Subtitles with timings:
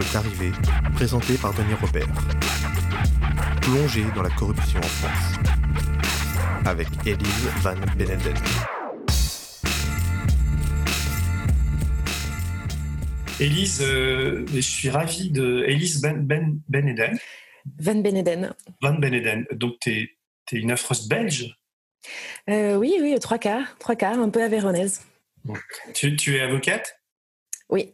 [0.00, 0.50] est arrivé,
[0.94, 2.06] présenté par Denis Robert.
[3.60, 5.38] Plongé dans la corruption en France.
[6.64, 8.34] Avec Elise Van Beneden.
[13.38, 15.64] Élise, euh, je suis ravi de.
[15.66, 17.18] Élise Ben, ben Beneden.
[17.78, 18.54] Van Beneden.
[18.80, 19.46] Van Beneden.
[19.52, 19.90] Donc, tu
[20.52, 21.54] es, une affreuse belge?
[22.48, 25.06] Euh, Oui, oui, trois quarts, trois quarts, un peu avéronaise.
[25.94, 26.94] Tu, tu, es avocate?
[27.68, 27.92] Oui.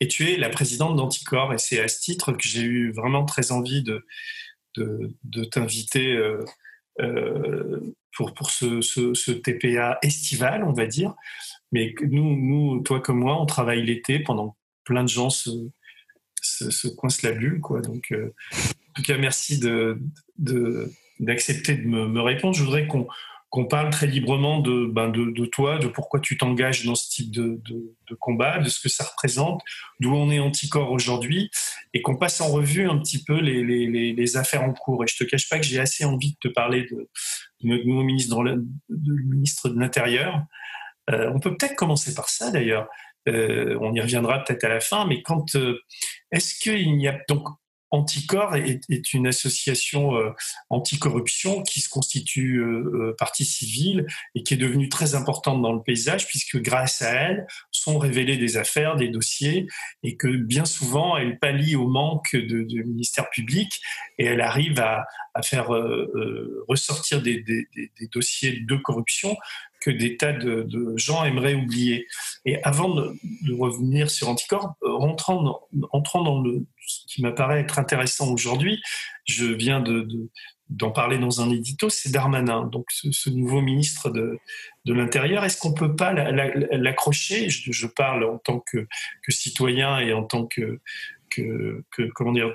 [0.00, 3.24] Et tu es la présidente d'Anticor, et c'est à ce titre que j'ai eu vraiment
[3.24, 4.06] très envie de,
[4.76, 6.44] de, de t'inviter euh,
[7.00, 7.80] euh,
[8.16, 11.14] pour, pour ce, ce, TPA estival, on va dire.
[11.72, 15.50] Mais nous, toi comme moi, on travaille l'été pendant plein de gens se,
[16.42, 17.60] se, coincent la bulle.
[17.60, 17.80] Quoi.
[17.80, 20.00] Donc, euh, en tout cas, merci de,
[21.20, 22.54] d'accepter de, me, me, répondre.
[22.54, 23.06] Je voudrais qu'on,
[23.50, 27.10] qu'on parle très librement de, ben de, de, toi, de pourquoi tu t'engages dans ce
[27.10, 29.60] type de, de, combat, de ce que ça représente,
[29.98, 31.50] d'où on est anticorps aujourd'hui,
[31.92, 35.02] et qu'on passe en revue un petit peu les, les, les, affaires en cours.
[35.02, 37.08] Et je te cache pas que j'ai assez envie de te parler de,
[37.64, 40.42] notre ministre, de, ministre de l'Intérieur.
[41.10, 42.88] Euh, on peut peut-être commencer par ça d'ailleurs.
[43.28, 45.80] Euh, on y reviendra peut-être à la fin, mais quand euh,
[46.30, 47.46] est-ce qu'il n'y a donc
[47.90, 50.30] Anticor est, est, une association euh,
[50.68, 55.72] anticorruption qui se constitue euh, euh, partie civile et qui est devenue très importante dans
[55.72, 59.66] le paysage puisque grâce à elle sont révélées des affaires, des dossiers
[60.02, 63.80] et que bien souvent elle pallie au manque de, ministère public
[64.18, 65.04] et elle arrive à,
[65.42, 67.42] faire euh, ressortir des,
[68.12, 69.36] dossiers de corruption
[69.80, 72.06] que des tas de, gens aimeraient oublier.
[72.44, 73.16] Et avant de,
[73.58, 75.60] revenir sur Anticor, rentrant dans,
[75.92, 76.44] entrant dans
[76.86, 78.80] ce qui m'apparaît être intéressant aujourd'hui,
[79.24, 80.06] je viens de,
[80.68, 84.38] d'en parler dans un édito, c'est Darmanin, donc ce, nouveau ministre de,
[84.84, 85.44] de l'Intérieur.
[85.44, 87.50] Est-ce qu'on peut pas l'accrocher?
[87.50, 88.86] Je, je, parle en tant que,
[89.22, 90.80] que, citoyen et en tant que,
[91.30, 92.54] que, que comment dire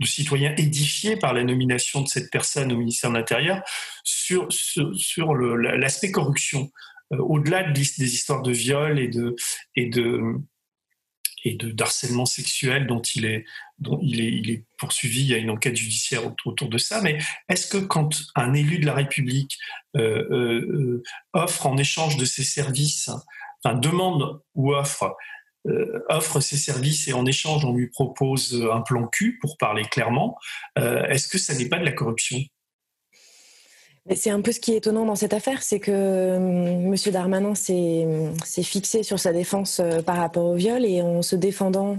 [0.00, 3.62] de citoyen édifié par la nomination de cette personne au ministère de l'Intérieur
[4.04, 4.48] sur,
[5.34, 6.70] l'aspect corruption,
[7.12, 9.34] euh, au-delà des histoires de viol et de,
[11.72, 17.00] d'harcèlement sexuel dont il est poursuivi, il y a une enquête judiciaire autour de ça.
[17.02, 19.58] Mais est-ce que quand un élu de la République
[19.96, 23.10] euh, euh, offre en échange de ses services,
[23.62, 25.16] enfin demande ou offre
[25.68, 29.84] euh, offre ses services et en échange on lui propose un plan cul pour parler
[29.84, 30.36] clairement,
[30.78, 32.38] euh, est-ce que ça n'est pas de la corruption?
[34.16, 36.94] C'est un peu ce qui est étonnant dans cette affaire, c'est que M.
[37.12, 41.98] Darmanin s'est fixé sur sa défense euh, par rapport au viol et en se défendant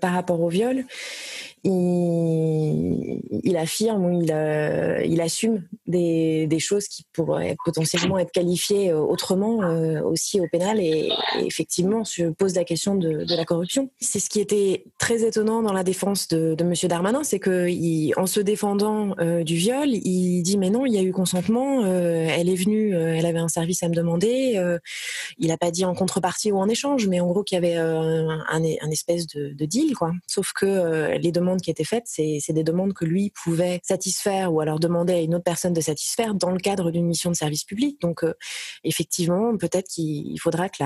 [0.00, 0.84] par rapport au viol,
[1.64, 9.62] il, affirme ou il, euh, assume des, choses qui pourraient potentiellement être qualifiées euh, autrement
[9.62, 13.90] euh, aussi au pénal et, effectivement se pose la question de, la corruption.
[14.00, 17.68] C'est ce qui était très étonnant dans la défense de, de Monsieur Darmanin, c'est que
[17.68, 19.14] il, en se défendant
[19.44, 23.26] du viol, il dit mais non, il y a eu consentement, elle est venue, elle
[23.26, 24.60] avait un service à me demander,
[25.38, 27.76] il n'a pas dit en contrepartie ou en échange, mais en gros qu'il y avait
[27.76, 30.12] un, espèce de, de deal quoi.
[30.26, 34.60] Sauf que les demandes qui étaient faites, c'est des demandes que lui pouvait satisfaire ou
[34.60, 37.64] alors demander à une autre personne de satisfaire dans le cadre d'une mission de service
[37.64, 38.00] public.
[38.00, 38.34] Donc, euh,
[38.84, 40.82] effectivement, peut-être qu'il faudra que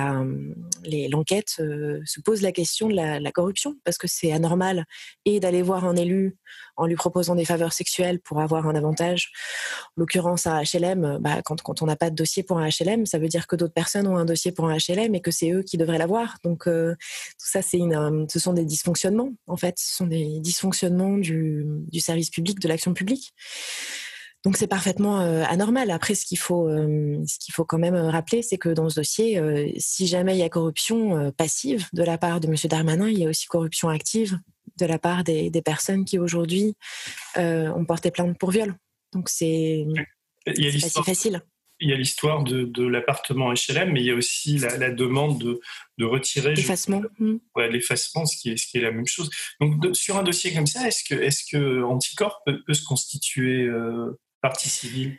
[1.11, 4.85] l'enquête euh, se pose la question de la corruption, parce que c'est anormal
[5.25, 6.37] et d'aller voir un élu
[6.77, 9.33] en lui proposant des faveurs sexuelles pour avoir un avantage.
[9.97, 13.19] En l'occurrence, un HLM, bah, quand, on n'a pas de dossier pour un HLM, ça
[13.19, 15.63] veut dire que d'autres personnes ont un dossier pour un HLM et que c'est eux
[15.63, 16.37] qui devraient l'avoir.
[16.45, 16.95] Donc, euh,
[17.39, 19.79] tout ça, une, ce sont des dysfonctionnements, en fait.
[19.79, 21.67] Ce sont des dysfonctionnements du,
[21.99, 23.33] service public, de l'action publique.
[24.45, 25.91] Donc c'est parfaitement euh, anormal.
[25.91, 27.25] Après, ce qu'il faut, euh,
[27.67, 31.19] quand même rappeler, c'est que dans ce dossier, euh, si jamais il y a corruption
[31.19, 34.39] euh, passive de la part de Monsieur Darmanin, il y a aussi corruption active
[34.79, 36.75] de la part des, des personnes qui aujourd'hui
[37.37, 38.75] euh, ont porté plainte pour viol.
[39.13, 39.85] Donc c'est
[40.45, 41.43] pas si facile.
[41.81, 44.91] il y a l'histoire de, de l'appartement HLM, mais il y a aussi la, la
[44.91, 45.61] demande de,
[45.99, 47.03] de retirer l'effacement,
[47.55, 49.31] ouais, l'effacement, ce qui est ce qui est la même chose.
[49.61, 52.85] Donc de, sur un dossier comme ça, est-ce que est-ce que Anticorp peut, peut se
[52.85, 55.19] constituer euh, partie civile?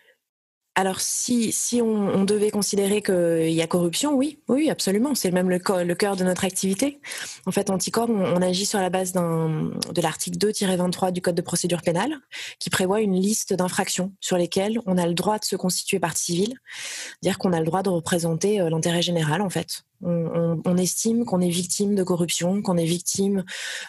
[0.79, 5.15] Alors, si, on, devait considérer qu'il y a corruption, oui, oui, absolument.
[5.15, 7.01] C'est même le, cœur de notre activité.
[7.47, 11.41] En fait, Anticorp, on, on agit sur la base de l'article 2-23 du Code de
[11.41, 12.13] procédure pénale,
[12.59, 16.25] qui prévoit une liste d'infractions sur lesquelles on a le droit de se constituer partie
[16.25, 16.53] civile,
[17.23, 19.81] dire qu'on a le droit de représenter euh, l'intérêt général, en fait.
[20.03, 23.43] On, estime qu'on est victime de corruption, qu'on est victime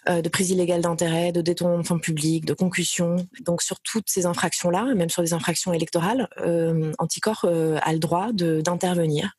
[0.08, 3.16] euh, de prise illégale d'intérêt, de détournement de fonds publics, de concussion.
[3.44, 7.98] Donc sur toutes ces infractions-là, même sur des infractions électorales, euh, Anticor euh, a le
[7.98, 9.32] droit d'intervenir.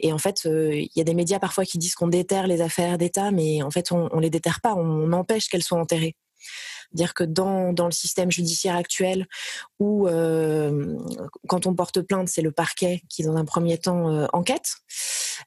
[0.00, 2.98] Et en fait, il y a des médias parfois qui disent qu'on déterre les affaires
[2.98, 6.16] d'État, mais en fait, on, on les déterre pas, on empêche qu'elles soient enterrées
[6.92, 9.26] dire que dans, le système judiciaire actuel,
[9.78, 10.96] où euh,
[11.48, 14.76] quand on porte plainte, c'est le parquet qui, dans un premier temps, euh, enquête,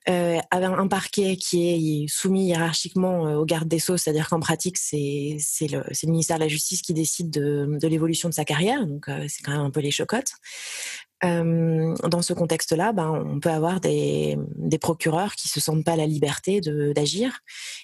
[0.07, 4.77] euh, un parquet qui est soumis hiérarchiquement euh, au garde des Sceaux, c'est-à-dire qu'en pratique,
[4.77, 8.85] c'est le, le ministère de la Justice qui décide de, de l'évolution de sa carrière,
[8.85, 10.33] donc c'est quand même un peu les chocottes.
[11.21, 16.05] Dans ce contexte-là, ben, on peut avoir des, des, procureurs qui se sentent pas la
[16.05, 17.39] liberté d'agir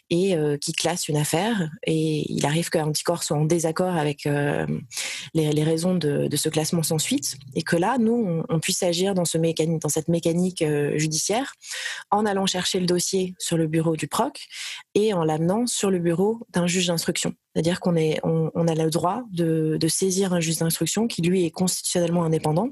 [0.10, 1.70] et euh, qui classent une affaire.
[1.86, 4.66] Et il arrive qu'Anticor soit en désaccord avec euh,
[5.34, 8.60] les, les, raisons de, de, ce classement sans suite, et que là, nous, on, on
[8.60, 11.54] puisse agir dans, ce mécanique, dans cette mécanique euh, judiciaire
[12.12, 14.48] en allant chercher le dossier sur le bureau du proc
[14.94, 17.34] et en l'amenant sur le bureau d'un juge d'instruction.
[17.56, 22.72] C'est-à-dire qu'on a le droit de, saisir un juge d'instruction qui lui est constitutionnellement indépendant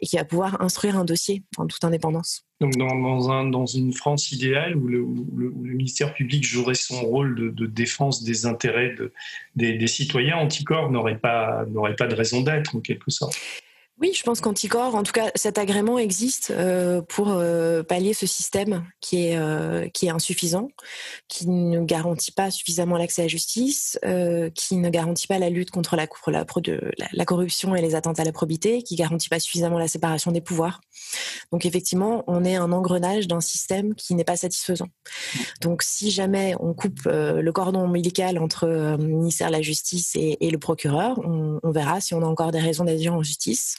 [0.00, 2.46] et qui va pouvoir instruire un dossier en toute indépendance.
[2.62, 5.04] Donc dans, dans, un, dans une France idéale où le,
[5.52, 9.12] ministère public jouerait son rôle de, défense des intérêts de,
[9.56, 13.36] des, citoyens, Anticor n'aurait pas, n'aurait pas de raison d'être en quelque sorte.
[14.00, 18.26] Oui, je pense qu'Anticor, en tout cas, cet agrément existe euh, pour euh, pallier ce
[18.26, 20.68] système qui est euh, qui est insuffisant,
[21.26, 25.50] qui ne garantit pas suffisamment l'accès à la justice, euh, qui ne garantit pas la
[25.50, 26.44] lutte contre la, la,
[27.12, 30.40] la, corruption et les attentes à la probité, qui garantit pas suffisamment la séparation des
[30.40, 30.80] pouvoirs.
[31.50, 34.88] Donc effectivement, on est un engrenage d'un système qui n'est pas satisfaisant.
[35.60, 40.14] Donc si jamais on coupe euh, le cordon ombilical entre le ministère de la Justice
[40.14, 43.24] et, et le procureur, on, on verra si on a encore des raisons d'agir en
[43.24, 43.76] justice.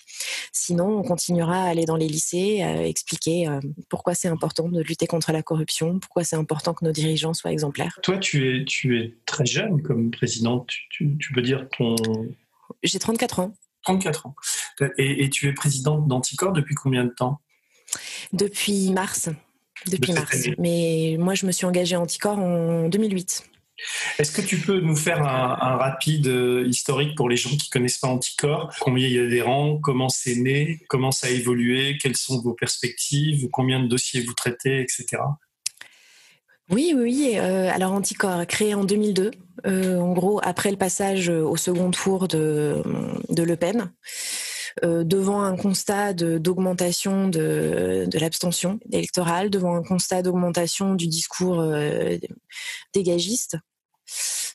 [0.52, 3.60] Sinon, on continuera à aller dans les lycées, à expliquer euh,
[3.90, 7.52] pourquoi c'est important de lutter contre la corruption, pourquoi c'est important que nos dirigeants soient
[7.52, 7.98] exemplaires.
[8.04, 10.68] Toi, tu es, tu es très jeune comme présidente.
[10.68, 11.96] Tu, tu, tu peux dire ton...
[12.84, 13.54] J'ai 34 ans.
[13.84, 14.36] 34 ans.
[14.98, 17.40] Et, et tu es présidente d'Anticor depuis combien de temps?
[18.34, 19.30] Depuis mars.
[19.88, 20.48] Depuis de mars.
[20.58, 23.50] Mais moi, je me suis engagée à Anticor en 2008.
[24.18, 27.98] Est-ce que tu peux nous faire un, rapide euh, historique pour les gens qui connaissent
[27.98, 28.74] pas Anticor?
[28.80, 29.80] Combien il y a d'adhérents?
[29.80, 30.80] Comment c'est né?
[30.90, 31.98] Comment ça a évolué?
[32.02, 33.48] Quelles sont vos perspectives?
[33.52, 35.22] Combien de dossiers vous traitez, etc.
[36.70, 37.36] Oui, oui.
[37.38, 39.32] Euh, alors Anticor, créé en 2002,
[39.66, 42.84] euh, en gros après le passage au second tour de,
[43.30, 43.92] de Le Pen.
[44.84, 51.62] Devant un constat d'augmentation de, l'abstention électorale, devant un constat d'augmentation du discours
[52.94, 53.58] dégagiste,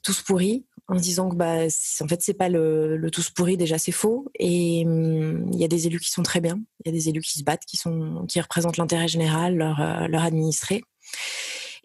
[0.02, 3.92] tous pourris, en disant que bah, en fait c'est pas le, tous pourri déjà c'est
[3.92, 4.26] faux.
[4.38, 7.08] Et il hum, y a des élus qui sont très bien, il y a des
[7.08, 10.82] élus qui se battent, qui sont qui représentent l'intérêt général, leur euh, leur administré.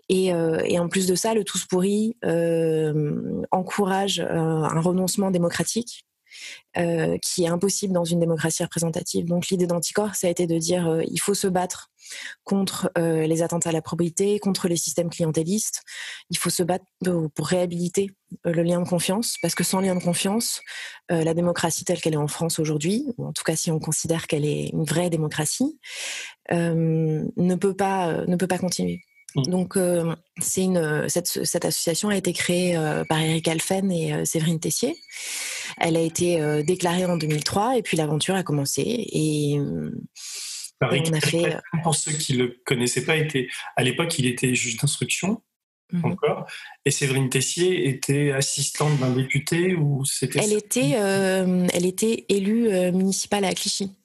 [0.10, 5.30] Et, euh, et, en plus de ça, le tous pourri euh, encourage euh, un renoncement
[5.30, 6.08] démocratique
[6.78, 9.26] euh, qui est impossible dans une démocratie représentative.
[9.26, 11.90] Donc l'idée d'Anticor, ça a été de dire euh, il faut se battre
[12.44, 15.84] contre euh, les attentes à la probité, contre les systèmes clientélistes.
[16.30, 16.86] Il faut se battre
[17.36, 18.12] pour réhabiliter
[18.46, 20.62] euh, le lien de confiance, parce que sans lien de confiance,
[21.12, 23.80] euh, la démocratie telle qu'elle est en France aujourd'hui, ou en tout cas si on
[23.80, 25.80] considère qu'elle est une vraie démocratie,
[26.52, 29.02] ne peut pas ne peut pas continuer.
[29.36, 29.44] Mmh.
[29.44, 34.14] Donc, euh, c'est une cette, cette, association a été créée euh, par Eric Alphen et
[34.14, 34.96] euh, Séverine Tessier.
[35.80, 41.22] Elle a été déclarée en 2003 et puis l'aventure a commencé et, et on a
[41.22, 41.58] fait.
[41.84, 45.44] Pour ceux qui le connaissaient pas, était à l'époque il était juge d'instruction.
[45.92, 46.06] Mmh.
[46.06, 46.46] Encore.
[46.86, 53.46] Et Séverine Tessier était assistante d'un député ou c'était Elle était, elle était élue municipale
[53.46, 53.96] à Clichy.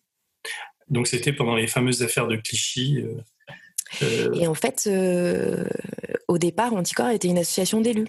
[0.88, 3.02] Donc c'était pendant les fameuses affaires de Clichy.
[4.02, 4.32] Euh...
[4.34, 5.64] Et en fait, euh,
[6.28, 8.08] au départ, Anticor était une association d'élus.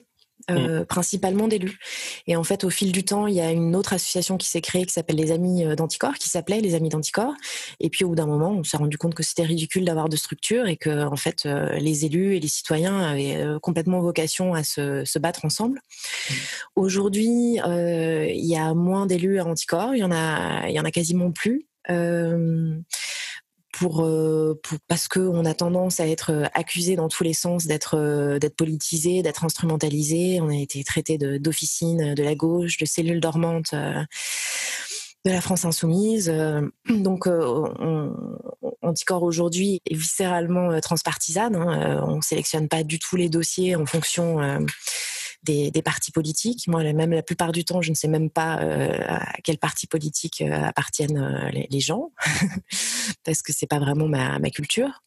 [0.52, 0.86] Euh, mmh.
[0.86, 1.80] principalement d'élus.
[2.28, 4.62] Et en fait, au fil du temps, il y a une autre association qui s'est
[4.62, 7.34] créée qui s'appelle les Amis d'Anticor, qui s'appelait les Amis d'Anticor.
[7.80, 10.16] Et puis, au bout d'un moment, on s'est rendu compte que c'était ridicule d'avoir de
[10.16, 14.54] structure et que, en fait, euh, les élus et les citoyens avaient euh, complètement vocation
[14.54, 15.80] à se, se battre ensemble.
[16.30, 16.34] Mmh.
[16.76, 19.96] Aujourd'hui, il y a moins d'élus à Anticor.
[19.96, 21.66] Il y en a, il y en a quasiment plus.
[21.90, 22.78] Euh,
[23.78, 27.34] pour, euh, pour parce que on a tendance à être euh, accusé dans tous les
[27.34, 30.40] sens d'être euh, d'être politisé, d'être instrumentalisé.
[30.42, 36.32] On a été traité d'officine de, la gauche, de cellule dormante de la France insoumise.
[36.88, 38.14] Donc, on,
[38.82, 41.56] Anticor aujourd'hui est viscéralement transpartisane.
[41.56, 42.04] Hein.
[42.08, 44.38] On sélectionne pas du tout les dossiers en fonction
[45.46, 46.68] des, partis politiques.
[46.68, 49.88] Moi, même la plupart du temps, je ne sais même pas euh, à quel parti
[49.88, 52.12] politique euh, appartiennent euh, les, gens,
[53.24, 55.04] parce que c'est pas vraiment ma, culture.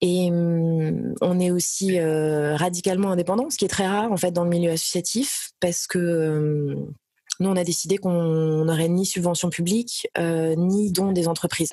[0.00, 4.44] Et hum, on est aussi radicalement indépendant, ce qui est très rare en fait dans
[4.44, 6.92] le milieu associatif, parce que hum,
[7.40, 11.72] nous on a décidé qu'on n'aurait ni subvention publique ni don des entreprises.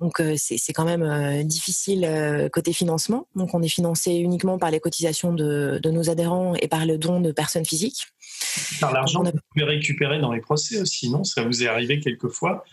[0.00, 3.26] Donc c'est quand même difficile côté financement.
[3.34, 6.98] Donc on est financé uniquement par les cotisations de, de, nos adhérents et par le
[6.98, 8.06] don de personnes physiques.
[8.80, 11.24] Par l'argent que vous pouvez récupérer dans les procès aussi, non?
[11.24, 12.64] Ça vous est arrivé quelquefois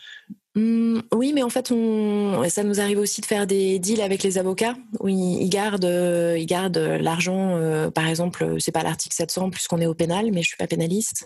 [0.53, 4.22] Mmh, oui, mais en fait, on, ça nous arrive aussi de faire des deals avec
[4.22, 7.55] les avocats où ils, gardent, euh, ils gardent l'argent.
[7.55, 10.67] Euh, par exemple, c'est pas l'article 700 puisqu'on est au pénal, mais je suis pas
[10.67, 11.25] pénaliste,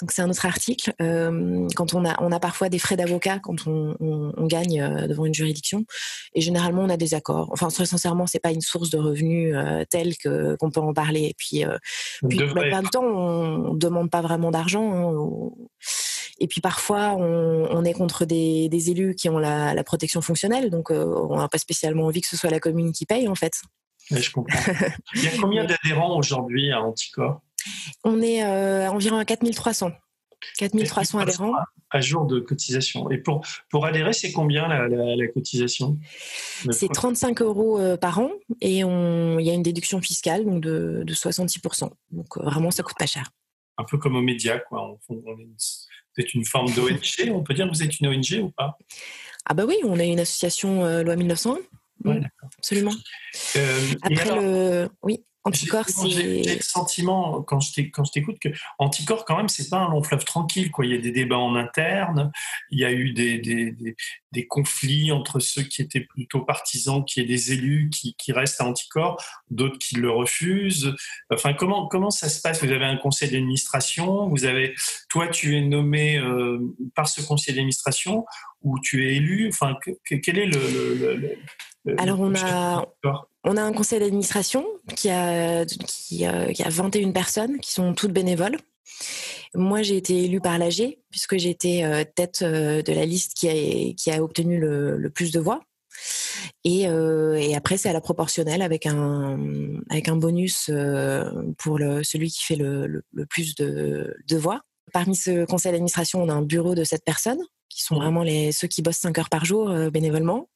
[0.00, 0.92] donc c'est un autre article.
[1.00, 5.24] Euh, quand on a, on a parfois des frais d'avocat quand on, on, gagne devant
[5.24, 5.84] une juridiction,
[6.34, 7.50] et généralement on a des accords.
[7.52, 9.56] Enfin, très sincèrement, c'est pas une source de revenus
[9.88, 11.22] telle que qu'on peut en parler.
[11.22, 11.64] Et puis,
[12.28, 14.92] puis la plupart du temps, on demande pas vraiment d'argent.
[14.92, 15.50] Hein,
[16.40, 21.04] et puis parfois, on, est contre des, élus qui ont la, protection fonctionnelle, donc euh,
[21.28, 23.52] on n'a pas spécialement envie que ce soit la commune qui paye en fait.
[24.10, 24.58] je comprends.
[25.14, 27.40] Il y a combien d'adhérents aujourd'hui à Anticor?
[28.02, 29.92] On est euh, environ à 4300.
[30.58, 31.54] 4300 adhérents.
[31.90, 33.10] À jour de cotisation.
[33.10, 35.98] Et pour, pour adhérer, c'est combien la, cotisation?
[36.70, 41.02] C'est 35 euros euh, par an et il y a une déduction fiscale donc de,
[41.04, 41.88] de 66%.
[42.10, 43.30] Donc vraiment, ça coûte pas cher.
[43.78, 44.98] Un peu comme aux médias, quoi.
[45.08, 48.08] On, on est vous êtes une forme d'ONG On peut dire que vous êtes une
[48.08, 48.78] ONG ou pas?
[49.46, 51.58] Ah bah oui, on est une association euh, loi 1901.
[52.04, 52.16] Oui,
[52.58, 52.92] Absolument.
[53.56, 54.88] Euh, Après le...
[55.02, 55.24] Oui.
[55.44, 56.10] Anticorps, c'est.
[56.10, 58.48] J'ai le sentiment, quand je t'écoute, que
[58.78, 60.70] Anticorps, quand même, c'est pas un long fleuve tranquille.
[60.70, 60.86] Quoi.
[60.86, 62.32] Il y a des débats en interne,
[62.70, 63.74] il y a eu des, des,
[64.32, 68.60] des, conflits entre ceux qui étaient plutôt partisans, qui est des élus qui, qui restent
[68.62, 70.94] à Anticorps, d'autres qui le refusent.
[71.30, 72.64] Enfin, comment, comment ça se passe?
[72.64, 74.74] Vous avez un conseil d'administration, vous avez,
[75.10, 76.58] toi, tu es nommé euh,
[76.94, 78.24] par ce conseil d'administration
[78.62, 79.48] ou tu es élu?
[79.48, 81.38] Enfin, quel est le, le
[81.98, 82.86] alors on a,
[83.44, 84.64] on a un conseil d'administration
[84.96, 86.24] qui a, qui,
[86.54, 88.56] qui a 21 personnes qui sont toutes bénévoles.
[89.54, 93.48] Moi, j'ai été élue par l'AG puisque été euh, tête euh, de la liste qui
[93.48, 95.60] a, qui a obtenu le, plus de voix.
[96.64, 99.38] Et, euh, et après, c'est à la proportionnelle avec un,
[99.90, 100.70] avec un bonus
[101.58, 104.62] pour le, celui qui fait le, le, plus de, de voix.
[104.92, 108.52] Parmi ce conseil d'administration, on a un bureau de sept personnes qui sont vraiment les,
[108.52, 110.48] ceux qui bossent 5 heures par jour bénévolement.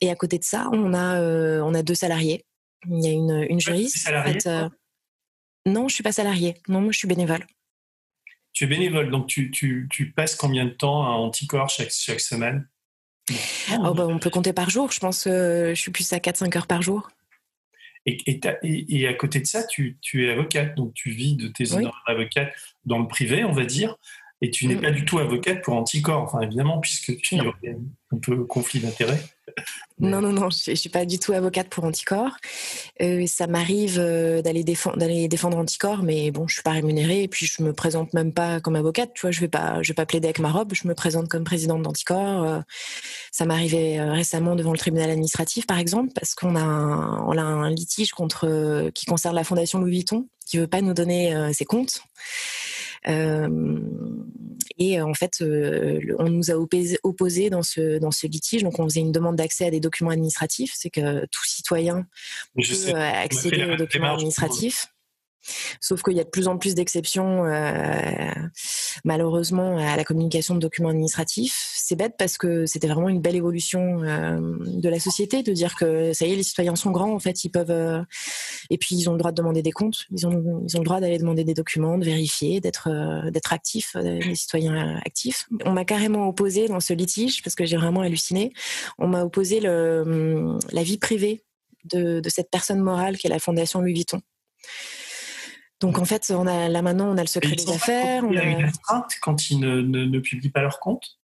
[0.00, 2.44] Et à côté de ça, on a, euh, on a deux salariés.
[2.88, 4.10] Il y a une, une juriste.
[4.46, 4.68] Euh,
[5.66, 6.56] non, je suis pas salarié.
[6.68, 7.46] Non, moi, je suis bénévole.
[8.52, 12.20] Tu es bénévole, donc tu, tu, tu passes combien de temps à Anticorps chaque, chaque
[12.20, 12.68] semaine?
[13.70, 14.90] Oh, bah, On peut compter par jour.
[14.90, 17.08] Je pense que je suis plus à 4-5 heures par jour.
[18.06, 21.48] Et, et, et, à côté de ça, tu, tu, es avocate, donc tu vis de
[21.48, 21.86] tes oui.
[22.08, 22.52] d'avocate
[22.84, 23.96] dans le privé, on va dire.
[24.40, 24.80] Et tu n'es mm.
[24.80, 29.20] pas du tout avocate pour Anticorps, enfin évidemment, puisque tu as un peu conflit d'intérêt.
[30.02, 32.36] Non, non, non, je ne suis pas du tout avocate pour Anticorps.
[33.00, 37.22] Euh, ça m'arrive euh, d'aller défendre, d'aller défendre Anticorps, mais bon, je suis pas rémunérée
[37.22, 39.12] et puis je me présente même pas comme avocate.
[39.14, 40.74] Tu vois, je vais pas, je vais pas plaider avec ma robe.
[40.74, 42.42] Je me présente comme présidente d'Anticorps.
[42.42, 42.60] Euh,
[43.30, 47.42] ça m'arrivait récemment devant le tribunal administratif, par exemple, parce qu'on a, un, on a
[47.42, 51.64] un litige contre qui concerne la fondation Louis Vuitton, qui veut pas nous donner ses
[51.64, 52.02] comptes.
[53.08, 53.78] Euh,
[54.78, 58.62] et euh, en fait, euh, on nous a opposé, dans ce dans ce litige.
[58.62, 60.72] Donc, on faisait une demande d'accès à des documents administratifs.
[60.74, 62.06] C'est que tout citoyen
[62.56, 64.91] peut accéder aux documents administratifs.
[65.80, 68.30] Sauf qu'il y a de plus en plus d'exceptions, euh,
[69.04, 71.72] malheureusement, à la communication de documents administratifs.
[71.74, 75.74] C'est bête parce que c'était vraiment une belle évolution euh, de la société de dire
[75.74, 77.70] que ça y est, les citoyens sont grands, en fait, ils peuvent.
[77.70, 78.02] Euh,
[78.70, 80.84] et puis, ils ont le droit de demander des comptes, ils ont, ils ont le
[80.84, 82.88] droit d'aller demander des documents, de vérifier, d'être
[83.30, 85.46] d'être actifs, des citoyens actifs.
[85.64, 88.52] On m'a carrément opposé dans ce litige, parce que j'ai vraiment halluciné,
[88.98, 91.44] on m'a opposé le, la vie privée
[91.84, 94.20] de, de cette personne morale qui est la Fondation Louis Vuitton.
[95.82, 98.22] Donc en fait, on a, là maintenant, on a le secret des affaires.
[98.30, 101.18] Il y a une astreinte quand ils ne, ne, publient pas leurs comptes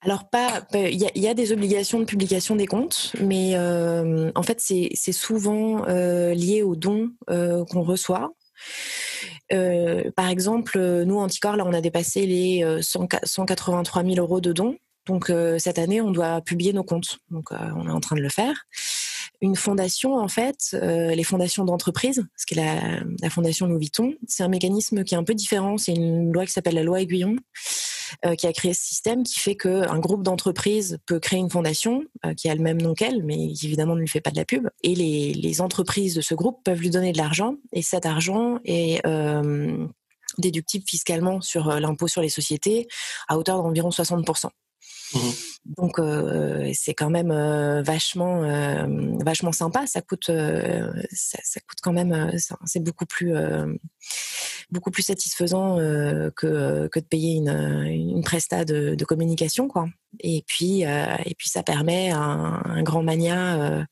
[0.00, 4.60] alors pas, il y, a des obligations de publication des comptes, mais euh, en fait
[4.60, 8.32] c'est souvent euh, lié aux dons euh, qu'on reçoit.
[9.48, 15.32] par exemple, nous Anticor, là on a dépassé les 183 000 euros de dons, donc
[15.58, 18.66] cette année on doit publier nos comptes, donc on est en train de le faire
[19.40, 24.14] une fondation, en fait, euh, les fondations d'entreprise, ce qui est la, fondation Louis Vuitton,
[24.26, 25.76] c'est un mécanisme qui est un peu différent.
[25.76, 27.36] C'est une loi qui s'appelle la loi Aiguillon,
[28.24, 32.04] euh, qui a créé ce système qui fait qu'un groupe d'entreprises peut créer une fondation
[32.24, 34.36] euh, qui a le même nom qu'elle, mais qui évidemment ne lui fait pas de
[34.36, 34.68] la pub.
[34.82, 38.58] Et les, les entreprises de ce groupe peuvent lui donner de l'argent, et cet argent
[38.64, 39.02] est
[40.38, 42.88] déductible fiscalement sur l'impôt sur les sociétés
[43.28, 44.48] à hauteur d'environ 60%.
[45.14, 45.74] Mmh.
[45.78, 46.00] Donc
[46.74, 47.32] c'est quand même
[47.82, 48.42] vachement
[49.24, 49.86] vachement sympa.
[49.86, 50.30] Ça coûte
[51.12, 52.32] ça, coûte quand même
[52.66, 53.34] c'est beaucoup plus
[54.70, 55.78] beaucoup plus satisfaisant
[56.36, 59.86] que que de payer une une presta de, communication quoi.
[60.20, 63.86] Et puis et puis ça permet à un, grand mania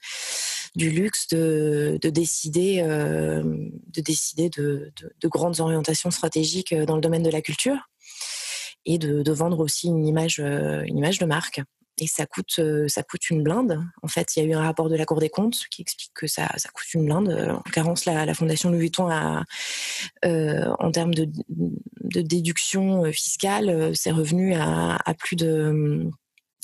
[0.75, 7.01] du luxe de, de décider de décider de, de, de grandes orientations stratégiques dans le
[7.01, 7.89] domaine de la culture
[8.87, 11.61] et de, de, vendre aussi une image, euh, une image de marque.
[11.99, 13.79] Et ça coûte, euh, ça coûte une blinde.
[14.03, 16.13] En fait, il y a eu un rapport de la Cour des comptes qui explique
[16.15, 17.29] que ça, ça coûte une blinde.
[17.29, 19.45] En l'occurrence, la, la, Fondation Louis Vuitton a,
[20.25, 26.11] euh, en termes de, de déduction fiscale, c'est revenu à, à, plus de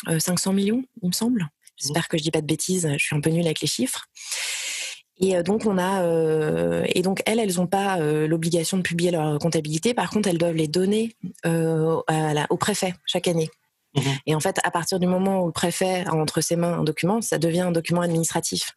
[0.06, 1.48] 500 millions, il me semble.
[1.76, 2.88] J'espère que je dis pas de bêtises.
[2.98, 4.06] Je suis un peu nulle avec les chiffres.
[5.20, 8.82] Et euh, donc on a euh, et donc elles, elles n'ont pas euh, l'obligation de
[8.82, 9.94] publier leur comptabilité.
[9.94, 13.50] Par contre, elles doivent les donner au préfet chaque année.
[13.98, 16.78] Mmh et en fait, à partir du moment où le préfet a entre ses mains
[16.78, 18.72] un document, ça devient un document administratif.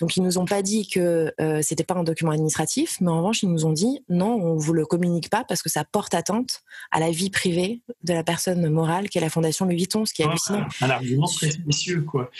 [0.00, 3.18] Donc ils nous ont pas dit que euh, c'était pas un document administratif, mais en
[3.18, 6.14] revanche ils nous ont dit non, on vous le communique pas parce que ça porte
[6.14, 10.04] atteinte à la vie privée de la personne morale qui est la Fondation Louis Vuitton,
[10.04, 10.66] ce qui est ah, hallucinant.
[10.80, 12.30] Un argument très spécieux quoi.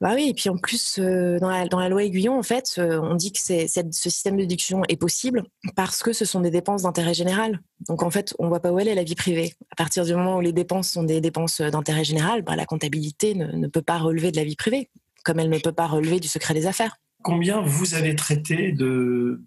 [0.00, 2.74] Bah oui, et puis en plus euh, dans, la, dans, la, loi Aiguillon en fait,
[2.78, 5.44] euh, on dit que c'est, ce système de déduction est possible
[5.76, 7.60] parce que ce sont des dépenses d'intérêt général.
[7.88, 9.54] Donc en fait, on voit pas où elle est la vie privée.
[9.70, 13.34] À partir du moment où les dépenses sont des dépenses d'intérêt général, bah, la comptabilité
[13.34, 14.90] ne, peut pas relever de la vie privée
[15.24, 16.96] comme elle ne peut pas relever du secret des affaires.
[17.22, 19.42] Combien vous avez traité de,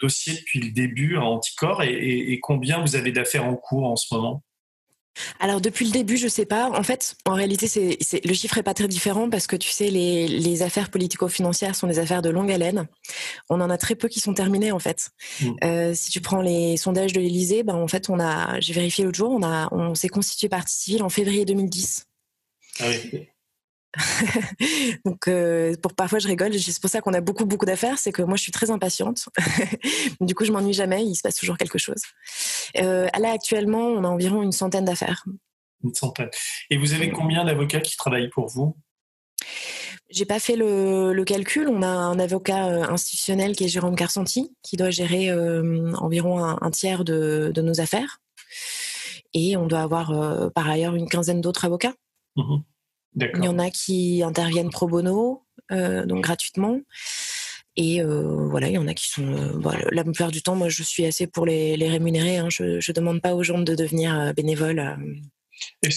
[0.00, 4.12] dossiers depuis le début à Anticor et, combien vous avez d'affaires en cours en ce
[4.14, 4.42] moment?
[5.38, 6.70] Alors depuis le début, je sais pas.
[6.70, 9.90] En fait, en réalité, c'est, le chiffre est pas très différent parce que tu sais,
[9.90, 12.86] les, affaires politico-financières sont des affaires de longue haleine.
[13.48, 15.10] On en a très peu qui sont terminées en fait.
[15.40, 15.50] Mm.
[15.64, 19.04] Euh, si tu prends les sondages de l'Élysée, ben en fait, on a, j'ai vérifié
[19.04, 22.06] l'autre jour, on a, on s'est constitué partie civile en février 2010.
[22.80, 23.28] Ah oui.
[25.04, 26.54] Donc, euh, pour parfois, je rigole.
[26.58, 27.98] C'est pour ça qu'on a beaucoup, beaucoup d'affaires.
[27.98, 29.28] C'est que moi, je suis très impatiente.
[30.20, 31.04] du coup, je m'ennuie jamais.
[31.04, 32.02] Il se passe toujours quelque chose.
[32.78, 35.24] Euh, là, actuellement, on a environ une centaine d'affaires.
[35.82, 36.30] Une centaine.
[36.70, 38.76] Et vous avez combien d'avocats qui travaillent pour vous?
[40.10, 41.68] J'ai pas fait le, calcul.
[41.68, 46.44] On a un avocat euh, institutionnel qui est Jérôme Carsanti, qui doit gérer euh, environ
[46.44, 48.18] un, tiers de, de, nos affaires.
[49.32, 51.94] Et on doit avoir par ailleurs une quinzaine d'autres avocats.
[52.34, 52.58] Mmh
[53.16, 56.80] il y en a qui interviennent pro bono, euh, donc gratuitement.
[57.76, 59.32] Et euh, voilà, il y en a qui sont.
[59.32, 62.38] Euh, bah, la plupart du temps, moi, je suis assez pour les, les rémunérer.
[62.38, 62.48] Hein.
[62.50, 64.96] Je ne demande pas aux gens de devenir bénévoles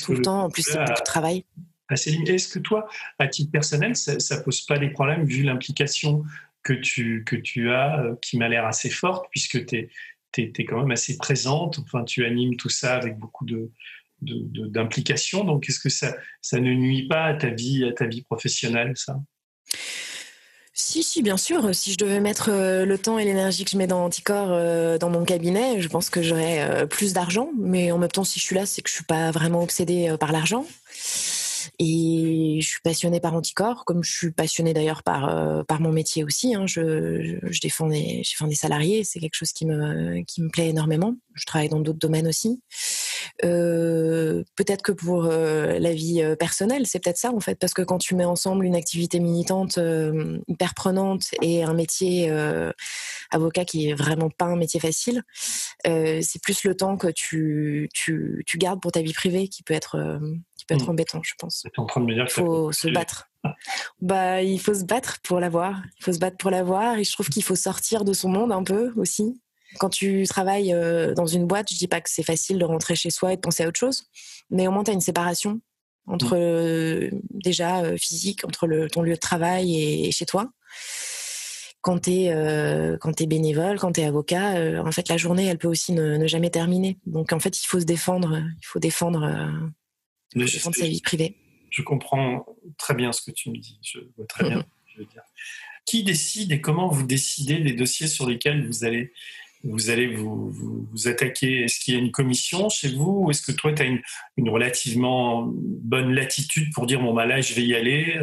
[0.03, 0.43] tout le temps.
[0.43, 1.45] En plus, c'est beaucoup de travail.
[1.89, 2.87] Est-ce que toi,
[3.19, 6.23] à titre personnel, ça ne pose pas des problèmes vu l'implication
[6.63, 9.89] que tu, que tu as, qui m'a l'air assez forte, puisque tu es,
[10.37, 11.79] es, quand même assez présente.
[11.79, 13.69] Enfin, tu animes tout ça avec beaucoup de,
[14.25, 15.43] d'implication.
[15.43, 18.93] Donc, est-ce que ça, ça ne nuit pas à ta vie, à ta vie professionnelle,
[18.95, 19.17] ça?
[20.75, 21.73] Si, si, bien sûr.
[21.75, 24.97] Si je devais mettre euh, le temps et l'énergie que je mets dans Anticor euh,
[24.97, 27.51] dans mon cabinet, je pense que j'aurais euh, plus d'argent.
[27.59, 30.15] Mais en même temps, si je suis là, c'est que je suis pas vraiment obsédée
[30.19, 30.65] par l'argent.
[31.79, 35.91] Et je suis passionnée par Anticor, comme je suis passionnée d'ailleurs par euh, par mon
[35.91, 36.55] métier aussi.
[36.55, 36.65] Hein.
[36.67, 40.49] Je, je, défends des je défends des salariés, c'est quelque chose qui me qui me
[40.49, 41.15] plaît énormément.
[41.35, 42.61] Je travaille dans d'autres domaines aussi.
[43.43, 47.73] Euh, peut-être que pour euh, la vie euh, personnelle, c'est peut-être ça en fait, parce
[47.73, 49.79] que quand tu mets ensemble une activité militante
[50.47, 52.31] hyper prenante et un métier
[53.31, 55.23] avocat qui est vraiment pas un métier facile,
[55.85, 59.73] c'est plus le temps que tu, tu, tu gardes pour ta vie privée qui peut
[59.73, 60.19] être
[60.63, 60.91] qui peut être mmh.
[60.91, 61.65] embêtant, je pense.
[61.77, 63.29] en train de me dire Il faut se battre.
[64.01, 65.81] bah, il faut se battre pour l'avoir.
[65.99, 66.97] Il faut se battre pour l'avoir.
[66.97, 69.41] Et je trouve qu'il faut sortir de son monde un peu aussi.
[69.79, 72.95] Quand tu travailles euh, dans une boîte, je dis pas que c'est facile de rentrer
[72.95, 74.03] chez soi et de penser à autre chose,
[74.51, 75.59] mais au moins tu as une séparation
[76.05, 76.39] entre mmh.
[76.39, 80.51] euh, déjà euh, physique entre le, ton lieu de travail et, chez toi.
[81.81, 85.67] Quand tu es es bénévole, quand tu es avocat, en fait la journée elle peut
[85.67, 86.97] aussi ne, jamais terminer.
[87.05, 89.27] Donc en fait il faut se défendre, il faut défendre,
[90.35, 91.35] défendre sa vie privée.
[91.69, 92.45] Je comprends
[92.77, 93.79] très bien ce que tu me dis.
[93.81, 94.65] Je vois très bien.
[94.93, 95.23] je veux dire.
[95.85, 99.11] Qui décide et comment vous décidez des dossiers sur lesquels vous allez
[99.63, 101.63] vous allez vous, vous, attaquer?
[101.63, 104.01] Est-ce qu'il y a une commission chez vous ou est-ce que toi, tu as une,
[104.35, 108.19] une, relativement bonne latitude pour dire, bon, bah là, je vais y aller?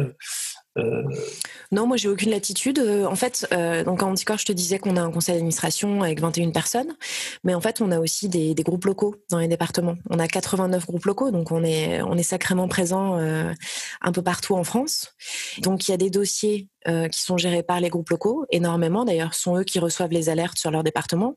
[1.71, 2.79] Non, moi j'ai aucune latitude.
[2.79, 3.47] En fait,
[3.85, 6.95] donc à Anticorps, je te disais qu'on a un conseil d'administration avec 21 personnes,
[7.43, 9.95] mais en fait on a aussi des, groupes locaux dans les départements.
[10.09, 15.13] On a 89 groupes locaux, donc on est sacrément présent un peu partout en France.
[15.59, 19.33] Donc il y a des dossiers qui sont gérés par les groupes locaux, énormément d'ailleurs,
[19.33, 21.35] sont eux qui reçoivent les alertes sur leur département,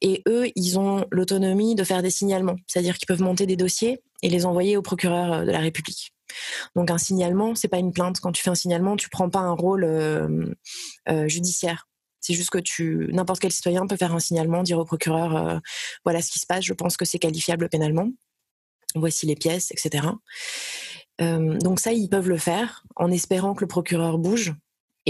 [0.00, 4.00] et eux ils ont l'autonomie de faire des signalements, c'est-à-dire qu'ils peuvent monter des dossiers
[4.22, 6.12] et les envoyer au procureur de la République.
[6.76, 8.20] Donc un signalement, c'est pas une plainte.
[8.20, 10.46] Quand tu fais un signalement, tu prends pas un rôle euh,
[11.08, 11.88] euh, judiciaire.
[12.20, 15.58] C'est juste que tu n'importe quel citoyen peut faire un signalement, dire au procureur euh,
[16.04, 16.64] voilà ce qui se passe.
[16.64, 18.10] Je pense que c'est qualifiable pénalement.
[18.94, 20.06] Voici les pièces, etc.
[21.18, 24.54] donc ça, ils peuvent le faire en espérant que le procureur bouge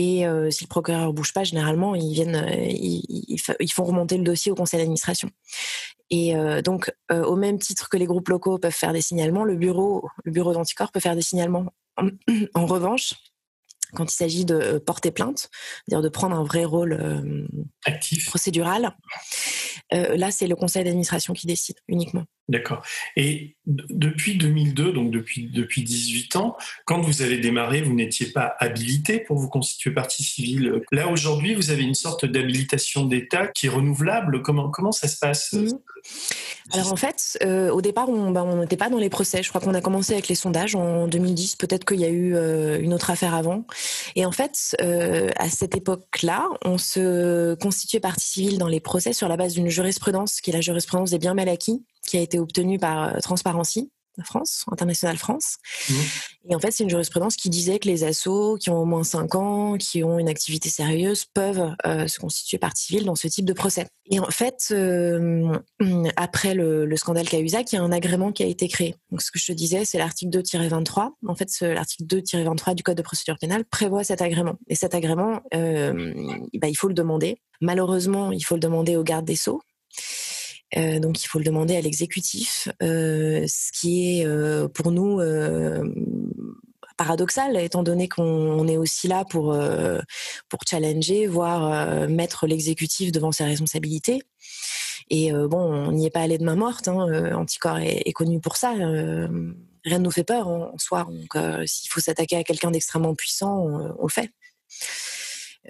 [0.01, 4.23] et euh, si le procureur bouge pas, généralement, ils viennent, euh, ils, font remonter le
[4.23, 5.29] dossier au conseil d'administration.
[6.09, 9.57] Et euh, donc, au même titre que les groupes locaux peuvent faire des signalements, le
[9.57, 11.67] bureau, le bureau d'anticorps peut faire des signalements.
[12.55, 13.15] En, revanche,
[13.95, 15.51] quand il s'agit de porter plainte,
[15.87, 17.47] c'est-à-dire de prendre un vrai rôle
[17.85, 18.95] actif procédural,
[19.93, 22.25] là, c'est le conseil d'administration qui décide uniquement.
[22.49, 22.83] D'accord.
[23.15, 28.55] Et depuis 2002, donc depuis, depuis 18 ans, quand vous avez démarré, vous n'étiez pas
[28.59, 30.81] habilité pour vous constituer partie civile.
[30.91, 34.41] Là, aujourd'hui, vous avez une sorte d'habilitation d'État qui est renouvelable.
[34.41, 35.69] Comment, comment ça se passe mmh.
[36.73, 39.43] Alors en fait, euh, au départ, bah, on n'était pas dans les procès.
[39.43, 41.57] Je crois qu'on a commencé avec les sondages en 2010.
[41.57, 43.65] Peut-être qu'il y a eu euh, une autre affaire avant.
[44.17, 49.13] Et en fait, euh, à cette époque-là, on se constituait partie civile dans les procès
[49.13, 52.21] sur la base d'une jurisprudence qui est la jurisprudence des biens mal acquis qui a
[52.21, 53.91] été obtenue par euh, Transparency.
[54.25, 55.57] France, International France.
[55.89, 55.95] Mmh.
[56.51, 59.05] Et en fait, c'est une jurisprudence qui disait que les assos qui ont au moins
[59.05, 63.29] 5 ans, qui ont une activité sérieuse, peuvent euh, se constituer partie civile dans ce
[63.29, 63.87] type de procès.
[64.11, 65.59] Et en fait, euh,
[66.17, 68.95] après le, scandale Cahuzac, il y a un agrément qui a été créé.
[69.11, 71.11] Donc, ce que je te disais, c'est l'article 2-23.
[71.27, 74.55] En fait, l'article 2-23 du Code de procédure pénale prévoit cet agrément.
[74.69, 77.41] Et cet agrément, bah, il faut le demander.
[77.61, 79.61] Malheureusement, il faut le demander au garde des Sceaux.
[80.77, 85.21] Euh, donc il faut le demander à l'exécutif, euh, ce qui est euh, pour nous
[86.97, 89.57] paradoxal, étant donné qu'on est aussi là pour
[90.49, 94.23] pour challenger, voire mettre l'exécutif devant ses responsabilités.
[95.11, 96.89] Et bon, on n'y est pas allé de main morte.
[96.89, 98.73] Hein, Anticor est, connu pour ça.
[98.73, 101.07] rien ne nous fait peur en, soi.
[101.09, 103.65] Donc, s'il faut s'attaquer à quelqu'un d'extrêmement puissant,
[103.97, 104.33] on, le fait.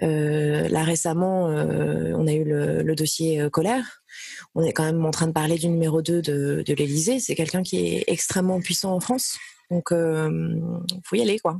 [0.01, 3.98] là récemment, on a eu le, le dossier colère
[4.55, 7.19] on est quand même en train de parler du numéro 2 de, l'Elysée.
[7.19, 9.37] C'est quelqu'un qui est extrêmement puissant en France.
[9.69, 10.59] Donc, il euh,
[11.03, 11.59] faut y aller, quoi.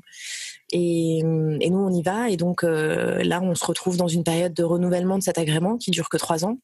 [0.71, 2.29] Et, nous, on y va.
[2.29, 5.77] Et donc, euh, là, on se retrouve dans une période de renouvellement de cet agrément
[5.77, 6.57] qui dure que trois ans.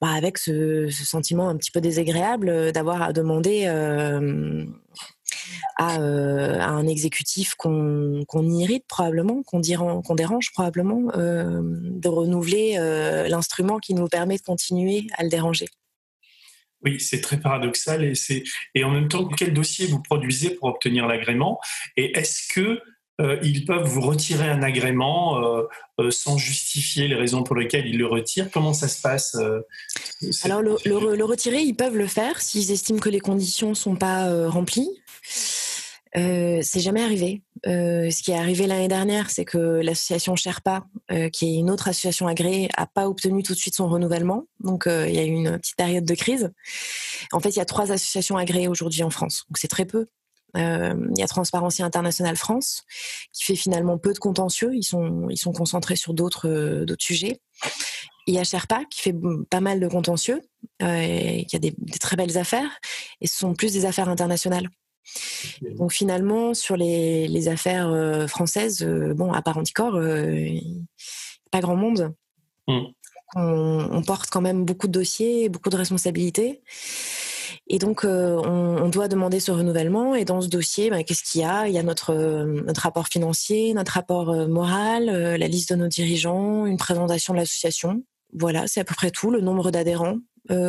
[0.00, 4.64] Bah, avec ce, sentiment un petit peu désagréable d'avoir à demander euh,
[5.80, 13.78] euh, à, un exécutif qu'on irrite probablement, qu'on dérange probablement, euh, de renouveler euh, l'instrument
[13.78, 15.66] qui nous permet de continuer à le déranger.
[16.82, 18.12] Oui, c'est très paradoxal et
[18.74, 21.58] et en même temps quel dossier vous produisez pour obtenir l'agrément?
[21.96, 22.80] Et est-ce que
[23.42, 25.42] ils peuvent vous retirer un agrément
[26.10, 28.50] sans justifier les raisons pour lesquelles ils le retirent.
[28.50, 29.36] Comment ça se passe
[30.44, 34.48] Alors le, le, retirer, ils peuvent le faire s'ils estiment que les conditions sont pas
[34.48, 34.90] remplies.
[36.16, 37.42] Euh, c'est jamais arrivé.
[37.66, 41.70] Euh, ce qui est arrivé l'année dernière, c'est que l'association Sherpa, euh, qui est une
[41.70, 44.46] autre association agréée, a pas obtenu tout de suite son renouvellement.
[44.60, 46.52] Donc il y a eu une petite période de crise.
[47.32, 50.06] En fait, il y a trois associations agréées aujourd'hui en France, donc c'est très peu.
[50.54, 52.84] Il y a Transparency International France,
[53.32, 54.74] qui fait finalement peu de contentieux.
[54.74, 57.40] Ils sont ils sont concentrés sur d'autres d'autres sujets.
[58.26, 59.14] Il y a Sherpa qui fait
[59.50, 60.40] pas mal de contentieux,
[60.80, 62.70] et qui a des, des très belles affaires,
[63.20, 64.68] et ce sont plus des affaires internationales.
[65.62, 70.50] Donc finalement, sur les, affaires euh, françaises, euh, bon, à part Anticor, euh,
[71.50, 72.14] pas grand monde.
[72.66, 72.80] Mm.
[73.36, 76.62] On, porte quand même beaucoup de dossiers, beaucoup de responsabilités.
[77.68, 80.14] Et donc, on, doit demander ce renouvellement.
[80.14, 81.68] Et dans ce dossier, bah, qu'est-ce qu'il y a?
[81.68, 86.64] Il y a notre, notre rapport financier, notre rapport moral, la liste de nos dirigeants,
[86.64, 88.02] une présentation de l'association.
[88.32, 90.16] Voilà, c'est à peu près tout, le nombre d'adhérents.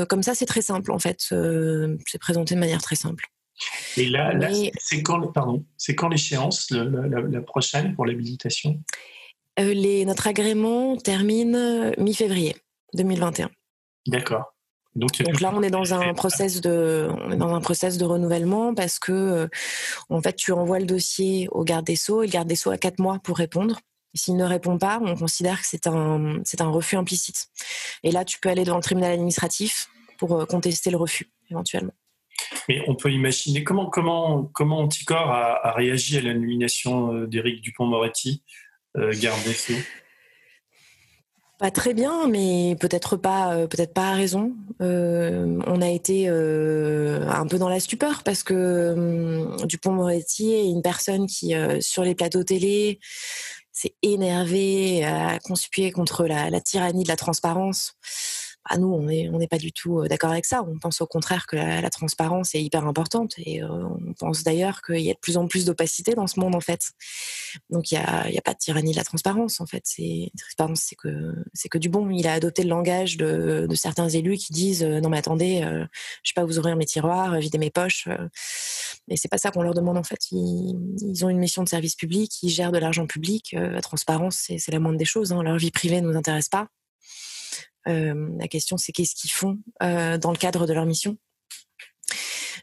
[0.10, 1.20] comme ça, c'est très simple, en fait.
[2.06, 3.30] c'est présenté de manière très simple.
[3.98, 4.34] Et là,
[4.78, 8.82] c'est quand, pardon, c'est quand l'échéance, la, prochaine pour l'habilitation?
[9.60, 12.56] Euh, les, Notre agrément termine euh, mi-février
[12.94, 13.50] 2021.
[14.08, 14.56] D'accord.
[15.00, 18.74] Donc, là, on est dans un process de, on est dans un process de renouvellement
[18.74, 19.48] parce que, euh,
[20.10, 22.72] en fait, tu envoies le dossier au garde des sceaux et le garde des sceaux
[22.72, 23.80] a quatre mois pour répondre.
[24.14, 27.48] S'il ne répond pas, on considère que c'est un, c'est un refus implicite.
[28.04, 31.94] Et là, tu peux aller devant le tribunal administratif pour contester le refus, éventuellement.
[32.68, 37.62] Mais on peut imaginer comment comment comment Anticor a, réagi à la nomination euh, d'Éric
[37.62, 38.44] Dupont-Moretti,
[38.98, 39.74] euh, garde des Sceaux?
[41.60, 44.56] Pas très bien, mais peut-être pas, euh, peut-être pas à raison.
[44.80, 51.54] on a été un peu dans la stupeur parce que Dupont-Moretti est une personne qui,
[51.82, 53.00] sur les plateaux télé,
[53.80, 57.94] s'est énervé, a conspué contre la, tyrannie de la transparence.
[58.72, 60.64] Ah, nous, on n'est on pas du tout d'accord avec ça.
[60.64, 65.00] On pense au contraire que la, transparence est hyper importante et on pense d'ailleurs qu'il
[65.00, 66.92] y a de plus en plus d'opacité dans ce monde en fait.
[67.72, 69.82] Donc il n'y a, a, pas de tyrannie de la transparence en fait.
[69.86, 71.34] C'est transparence, c'est que
[71.72, 72.12] que du bon.
[72.12, 76.30] Il a adopté le langage de, de certains élus qui disent non mais attendez, je
[76.30, 78.08] je vais pas vous ouvrir mes tiroirs, vider mes poches.
[79.08, 80.32] mais c'est pas ça qu'on leur demande en fait.
[80.32, 83.56] Ils, ils, ont une mission de service public, ils gèrent de l'argent public.
[83.58, 85.32] la transparence, c'est la moindre des choses.
[85.32, 85.42] Hein.
[85.42, 86.70] Leur vie privée ne nous intéresse pas.
[87.88, 91.18] Euh, la question, c'est qu'est-ce qu'ils font euh, dans le cadre de leur mission?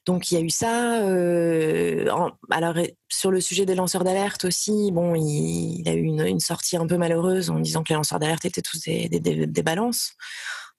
[0.05, 1.01] Donc il y a eu ça.
[1.03, 2.09] Euh,
[2.51, 2.75] alors
[3.09, 6.97] sur le sujet des lanceurs d'alerte aussi, bon, il, a eu une, sortie un peu
[6.97, 10.13] malheureuse en disant que les lanceurs d'alerte étaient tous des, balances.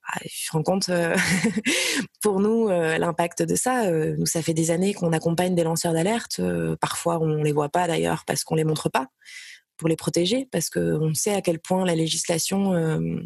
[0.10, 0.90] Ah, je me rends compte,
[2.22, 6.40] pour nous, l'impact de ça, nous, ça fait des années qu'on accompagne des lanceurs d'alerte.
[6.80, 9.08] parfois, on les voit pas d'ailleurs parce qu'on les montre pas
[9.78, 13.20] pour les protéger, parce qu'on sait à quel point la législation euh,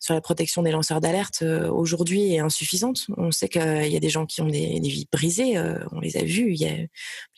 [0.00, 3.06] sur la protection des lanceurs d'alerte euh, aujourd'hui est insuffisante.
[3.16, 6.16] On sait qu'il y a des gens qui ont des, vies brisées, euh, on les
[6.16, 6.52] a vus.
[6.52, 6.88] Il y a, il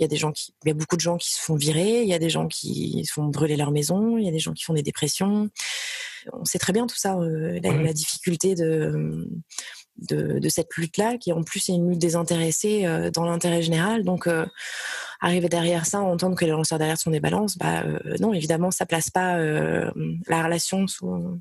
[0.00, 2.02] y a des gens qui, il y a beaucoup de gens qui se font virer,
[2.02, 4.38] il y a des gens qui se font brûler leur maison, il y a des
[4.38, 5.48] gens qui font des dépressions.
[6.32, 9.28] On sait très bien tout ça, la, difficulté de
[9.98, 14.04] de, cette lutte-là, qui en plus est une lutte désintéressée dans l'intérêt général.
[14.04, 14.28] Donc,
[15.20, 18.70] arriver derrière ça, entendre que les lanceurs d'alerte sont des balances, bah euh, non, évidemment,
[18.70, 19.90] ça place pas euh,
[20.26, 21.40] la relation sous.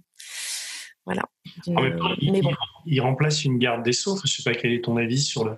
[1.05, 1.23] Voilà.
[1.63, 1.75] Temps,
[2.19, 2.51] il, Mais bon.
[2.87, 4.17] il, remplace une garde des Sceaux.
[4.17, 5.57] Je ne sais pas quel est ton avis sur le,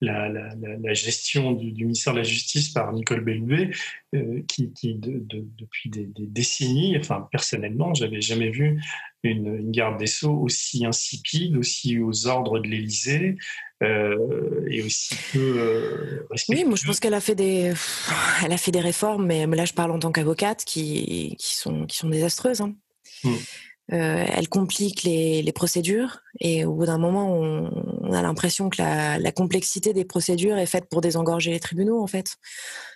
[0.00, 3.70] la, la, la, gestion du, du, ministère de la Justice par Nicole Bellouet,
[4.14, 8.80] euh, qui, qui de, de, depuis des, des, décennies, enfin personnellement, j'avais jamais vu
[9.24, 13.36] une, une, garde des Sceaux aussi insipide, aussi aux ordres de l'Élysée,
[13.82, 17.72] euh, et aussi peu euh, Oui, moi je pense qu'elle a fait des,
[18.44, 21.86] elle a fait des réformes, mais là je parle en tant qu'avocate qui, qui sont
[21.86, 22.60] qui sont désastreuses.
[22.60, 22.74] Hein.
[23.24, 23.34] Hmm.
[23.92, 27.70] Euh, elle complique les, les, procédures et au bout d'un moment, on,
[28.08, 32.02] on a l'impression que la, la, complexité des procédures est faite pour désengorger les tribunaux.
[32.02, 32.36] En fait,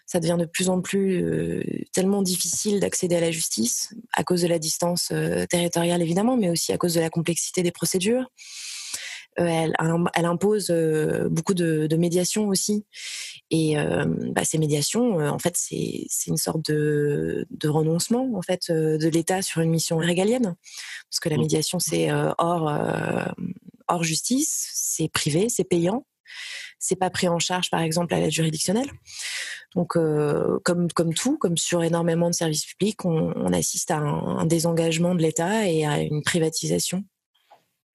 [0.07, 4.43] ça devient de plus en plus euh, tellement difficile d'accéder à la justice à cause
[4.43, 8.31] de la distance euh, territoriale évidemment, mais aussi à cause de la complexité des procédures.
[9.39, 9.75] Euh, elle,
[10.15, 10.71] elle, impose
[11.31, 12.85] beaucoup de, de médiation aussi.
[13.51, 13.77] Et
[14.33, 19.43] bah, ces médiations, en fait, c'est une sorte de, de, renoncement en fait de l'État
[19.43, 20.55] sur une mission régalienne,
[21.11, 21.41] parce que la mmh.
[21.41, 22.71] médiation c'est hors
[23.93, 26.05] hors justice, c'est privé, c'est payant
[26.79, 28.91] c'est pas pris en charge par exemple à l'aide juridictionnelle.
[29.75, 29.93] Donc
[30.65, 35.23] comme comme tout, comme sur énormément de services publics, on, assiste à un, désengagement de
[35.23, 37.05] l'État et à une privatisation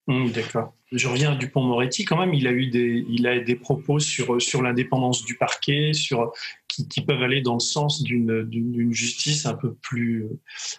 [0.08, 0.72] Mmh, d'accord.
[0.90, 2.06] Je reviens à Dupont-Moretti.
[2.06, 5.92] Quand même, il a eu des, il a des propos sur, sur l'indépendance du parquet,
[5.92, 6.32] sur,
[6.66, 10.26] qui, qui, peuvent aller dans le sens d'une justice un peu, plus,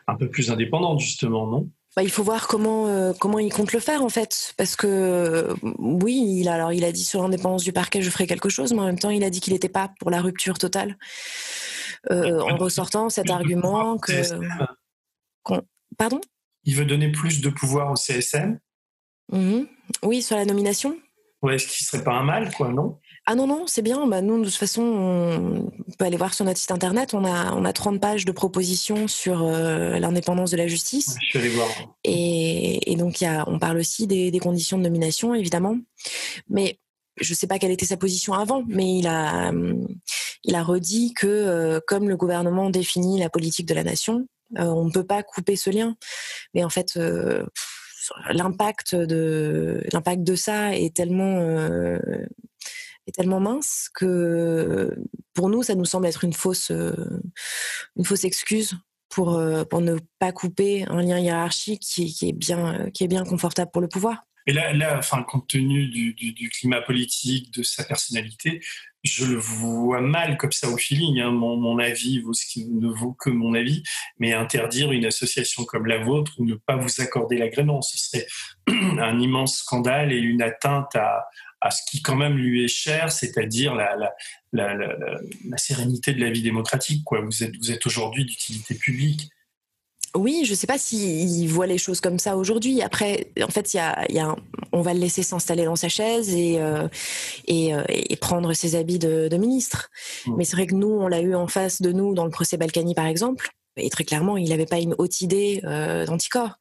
[0.08, 1.69] un peu plus indépendante, justement, non?
[1.99, 5.53] Bah, il faut voir comment euh, comment il compte le faire en fait, parce que
[5.79, 8.71] oui, il a alors il a dit sur l'indépendance du parquet, je ferai quelque chose,
[8.71, 10.97] mais en même temps, il a dit qu'il n'était pas pour la rupture totale,
[12.09, 14.13] euh, en ressortant cet argument que.
[15.97, 16.21] Pardon?
[16.63, 18.59] Il veut donner plus de pouvoir au CSM
[19.33, 19.67] Mhm.
[20.01, 20.97] Oui, sur la nomination
[21.41, 22.97] Ouais, ce qui serait pas un mal, quoi, non?
[23.31, 24.07] Ah non, non, c'est bien.
[24.07, 27.13] Bah, nous, de toute façon, on peut aller voir sur notre site internet.
[27.13, 31.15] On a, on a 30 pages de propositions sur euh, l'indépendance de la justice.
[31.21, 31.67] je suis allé voir.
[32.03, 35.77] Et, et donc, y a, on parle aussi des, des, conditions de nomination, évidemment.
[36.49, 36.79] Mais
[37.21, 39.51] je ne sais pas quelle était sa position avant, mais il a,
[40.43, 44.63] il a redit que, euh, comme le gouvernement définit la politique de la nation, euh,
[44.63, 45.95] on ne peut pas couper ce lien.
[46.55, 46.97] Mais en fait,
[48.31, 51.99] l'impact de l'impact de ça est tellement euh,
[53.11, 54.95] tellement mince que
[55.33, 57.21] pour nous ça nous semble être une fausse euh,
[57.95, 58.75] une fausse excuse
[59.09, 63.07] pour euh, pour ne pas couper un lien hiérarchique qui, qui est bien qui est
[63.07, 64.23] bien confortable pour le pouvoir.
[64.47, 68.61] Et là, là enfin, compte tenu du, du, du, climat politique, de sa personnalité,
[69.03, 71.19] je le vois mal comme ça au feeling.
[71.19, 71.31] Hein.
[71.31, 73.83] Mon, mon, avis vaut ce qui ne vaut que mon avis,
[74.17, 78.27] mais interdire une association comme la vôtre ou ne pas vous accorder l'agrément, ce serait
[78.67, 81.27] un immense scandale et une atteinte à,
[81.61, 84.13] à ce qui quand même lui est cher, c'est-à-dire la, la,
[84.53, 87.03] la, la, sérénité de la vie démocratique.
[87.03, 87.21] Quoi.
[87.21, 89.29] Vous êtes, vous êtes aujourd'hui d'utilité publique.
[90.15, 92.81] Oui, je ne sais pas s'ils voient les choses comme ça aujourd'hui.
[92.81, 94.35] Après, en fait, y a, y a
[94.71, 96.59] on va le laisser s'installer dans sa chaise et,
[97.47, 99.91] et, prendre ses habits de, ministre.
[100.25, 100.35] Mmh.
[100.35, 102.57] Mais c'est vrai que nous, on l'a eu en face de nous dans le procès
[102.57, 103.49] Balkany, par exemple.
[103.77, 105.61] Et très clairement, il n'avait pas une haute idée
[106.07, 106.57] d'anticorps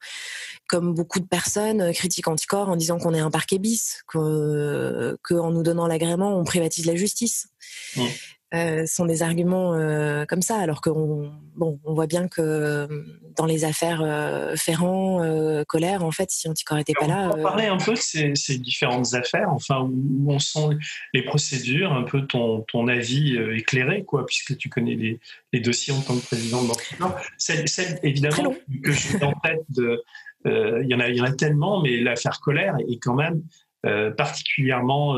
[0.69, 5.63] comme beaucoup de personnes, critiquent Anticor en disant qu'on est un parquet bis, qu'en nous
[5.63, 7.49] donnant l'agrément, on privatise la justice.
[7.97, 8.03] Mmh.
[8.55, 12.87] Euh, sont des arguments euh, comme ça, alors qu'on bon, on voit bien que
[13.35, 15.21] dans les affaires euh, Ferrand,
[15.67, 17.29] Colère, en fait, si Anticor n'était pas là.
[17.31, 20.75] On parler un peu de ces, ces, différentes affaires, enfin, où, en sont
[21.13, 25.19] les procédures, un peu ton, ton avis éclairé, quoi, puisque tu connais les,
[25.53, 27.15] les, dossiers en tant que président d'Anticor.
[27.37, 30.03] Celle, celle, évidemment, que je en tête de.
[30.45, 33.43] Il y, en a, tellement, mais l'affaire Colère est quand même
[34.15, 35.17] particulièrement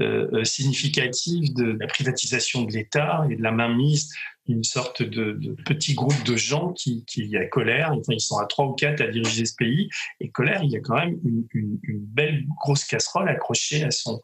[0.00, 4.14] euh, euh, significative de la privatisation de l'État et de la mainmise
[4.46, 7.90] d'une sorte de, petit groupe de gens qui, qui a colère.
[7.90, 9.88] Enfin, ils sont à trois ou quatre à diriger ce pays.
[10.20, 11.18] Et colère, il y a quand même
[11.52, 14.22] une, belle grosse casserole accrochée à son,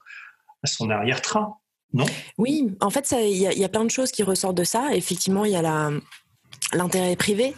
[0.62, 1.54] à son arrière-train.
[1.92, 2.06] Non?
[2.38, 4.94] Oui, en fait, il y, a plein de choses qui ressortent de ça.
[4.94, 5.90] Effectivement, il y a la,
[6.72, 7.54] l'intérêt privé.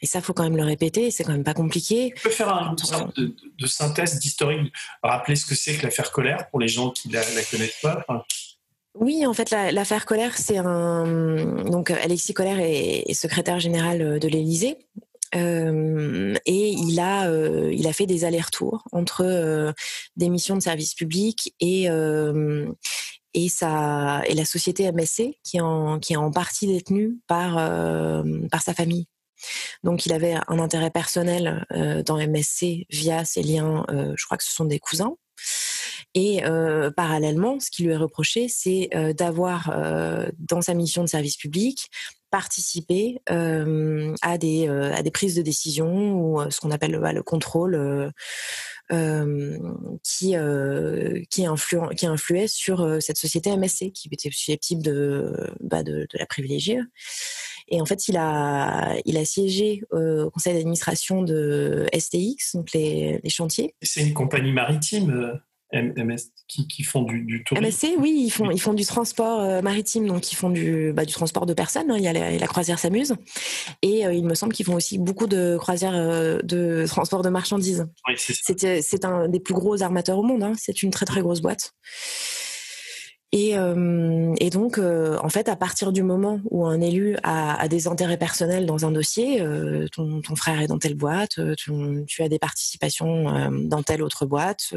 [0.00, 2.14] Et ça, faut quand même le répéter, c'est quand même pas compliqué.
[2.18, 6.48] On peut faire une sorte de, synthèse d'historique, rappeler ce que c'est que l'affaire Colère
[6.50, 8.04] pour les gens qui la, la connaissent pas.
[8.94, 11.64] Oui, en fait, l'affaire Colère, c'est un.
[11.64, 14.78] Donc, Alexis Colère est, secrétaire général de l'Élysée.
[15.34, 19.72] Euh, et il a, euh, il a fait des allers-retours entre euh,
[20.16, 21.88] des missions de service public et,
[23.46, 29.06] et, la société MSC qui est en, partie détenue par, euh, par sa famille.
[29.84, 34.36] Donc il avait un intérêt personnel euh, dans MSC via ses liens, euh, je crois
[34.36, 35.16] que ce sont des cousins.
[36.14, 36.40] Et
[36.96, 39.70] parallèlement, ce qui lui est reproché, c'est d'avoir,
[40.38, 41.90] dans sa mission de service public,
[42.30, 48.12] participé à, des, à des prises de décision ou ce qu'on appelle le contrôle
[48.90, 49.58] euh,
[50.02, 51.44] qui euh, qui,
[51.96, 56.80] qui influait sur euh, cette société MSC qui était susceptible de, bah de, la privilégier.
[57.68, 63.20] Et en fait, il a, il a siégé au conseil d'administration de STX, donc les
[63.28, 63.74] chantiers.
[63.82, 65.38] C'est une compagnie maritime
[65.72, 69.60] MS qui, font du, du tourisme MSC, oui, ils font, ils font du transport euh,
[69.60, 71.90] maritime, donc ils font du, bah, du transport de personnes.
[71.90, 71.96] Hein.
[71.98, 73.14] il y a la, croisière s'amuse.
[73.82, 77.28] Et euh, il me semble qu'ils font aussi beaucoup de croisières euh, de transport de
[77.28, 77.86] marchandises.
[78.08, 80.42] Oui, c'est un des plus gros armateurs au monde.
[80.42, 80.52] Hein.
[80.56, 81.74] c'est une très très grosse boîte.
[83.30, 83.56] Et,
[84.40, 88.16] et, donc, en fait, à partir du moment où un élu a, a des intérêts
[88.16, 89.44] personnels dans un dossier,
[89.92, 94.72] ton, ton, frère est dans telle boîte, tu as des participations dans telle autre boîte,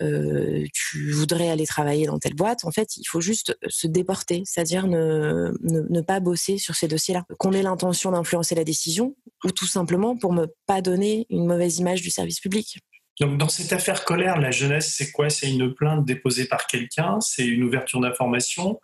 [0.00, 4.42] euh, tu voudrais aller travailler dans telle boîte, en fait, il faut juste se déporter,
[4.44, 7.24] c'est-à-dire ne, ne, pas bosser sur ces dossiers-là.
[7.38, 11.78] Qu'on ait l'intention d'influencer la décision ou tout simplement pour ne pas donner une mauvaise
[11.78, 12.78] image du service public.
[13.20, 15.30] Donc, dans cette affaire colère, la jeunesse, c'est quoi?
[15.30, 17.20] C'est une plainte déposée par quelqu'un?
[17.20, 18.80] C'est une ouverture d'information?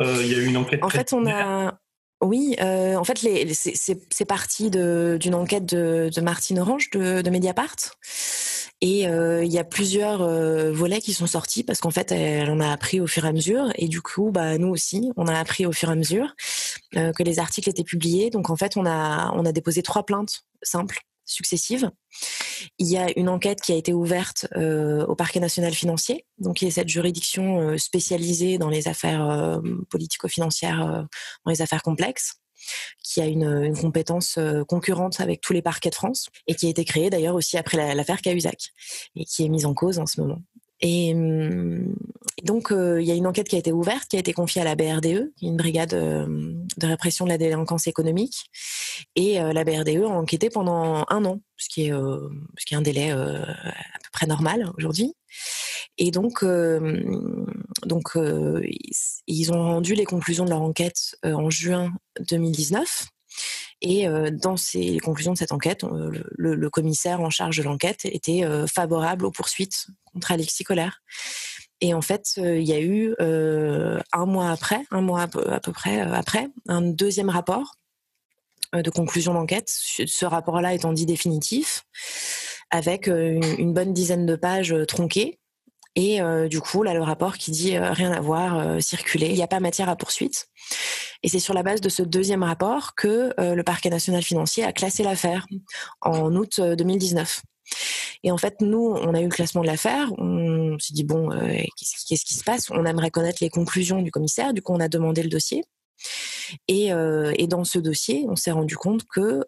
[0.00, 1.78] Euh, Il y a eu une enquête En fait, on a.
[2.20, 3.16] Oui, euh, en fait,
[3.54, 7.76] c'est parti d'une enquête de, de, Martine Orange de, de Mediapart.
[8.80, 12.50] Et euh, il y a plusieurs euh, volets qui sont sortis parce qu'en fait, elle
[12.50, 13.72] en a appris au fur et à mesure.
[13.74, 16.34] Et du coup, bah, nous aussi, on a appris au fur et à mesure
[16.96, 18.30] euh, que les articles étaient publiés.
[18.30, 21.90] Donc en fait, on a, on a déposé trois plaintes simples successives.
[22.78, 26.56] Il y a une enquête qui a été ouverte euh, au parquet national financier, donc
[26.56, 29.60] qui est cette juridiction euh, spécialisée dans les affaires euh,
[29.90, 31.06] politico-financières,
[31.44, 32.40] dans les affaires complexes
[33.02, 36.70] qui a une, compétence euh, concurrente avec tous les parquets de France et qui a
[36.70, 38.70] été créée d'ailleurs aussi après l'affaire Cahuzac
[39.16, 40.40] et qui est mise en cause en ce moment.
[40.80, 41.94] Et hum,
[42.44, 44.62] donc, euh, il y a une enquête qui a été ouverte, qui a été confiée
[44.62, 46.26] à la BRDE, une brigade euh,
[46.76, 48.50] de répression de la délinquance économique.
[49.16, 52.82] Et la BRDE a enquêté pendant un an, ce qui est, ce qui est un
[52.82, 53.16] délai à
[54.02, 55.14] peu près normal aujourd'hui.
[55.98, 56.44] Et donc,
[57.84, 58.16] donc
[59.26, 61.92] ils ont rendu les conclusions de leur enquête en juin
[62.30, 63.06] 2019.
[63.80, 65.84] Et dans ces conclusions de cette enquête,
[66.36, 71.00] le, commissaire en charge de l'enquête était favorable aux poursuites contre Alexis Collère.
[71.80, 76.00] Et en fait, il y a eu un mois après, un mois à peu, près
[76.00, 77.76] après, un deuxième rapport
[78.72, 79.68] de conclusion d'enquête.
[79.68, 81.84] Ce rapport-là étant dit définitif,
[82.70, 85.38] avec une, bonne dizaine de pages tronquées
[85.94, 89.28] et euh, du coup, là, le rapport qui dit euh, rien à voir, euh, circuler,
[89.28, 90.48] il n'y a pas matière à poursuite.
[91.22, 94.72] Et c'est sur la base de ce deuxième rapport que le parquet national financier a
[94.72, 95.46] classé l'affaire
[96.00, 97.42] en août 2019.
[98.22, 100.12] Et en fait, nous, on a eu le classement de l'affaire.
[100.18, 102.70] On s'est dit bon, qu'est-ce qui se passe?
[102.70, 104.54] On aimerait connaître les conclusions du commissaire.
[104.54, 105.64] Du coup, on a demandé le dossier.
[106.66, 109.44] Et, et dans ce dossier, on s'est rendu compte que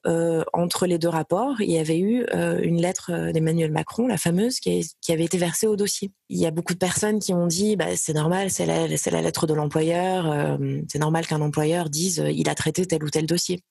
[0.53, 2.27] entre les deux rapports, il y avait eu
[2.63, 6.13] une lettre d'Emmanuel Macron, la fameuse, qui, avait été versée au dossier.
[6.29, 8.87] Il y a beaucoup de personnes qui ont dit, bah, c'est normal, c'est la,
[9.23, 10.59] lettre de l'employeur,
[10.89, 13.63] c'est normal qu'un employeur dise, il a traité tel ou tel dossier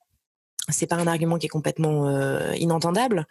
[0.72, 3.28] c'est pas un argument qui est complètement euh, inentendable,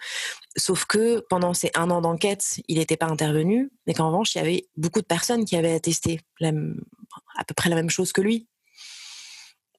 [0.56, 4.38] sauf que pendant ces un an d'enquête, il n'était pas intervenu, mais qu'en revanche, il
[4.38, 8.20] y avait beaucoup de personnes qui avaient attesté à peu près la même chose que
[8.20, 8.48] lui.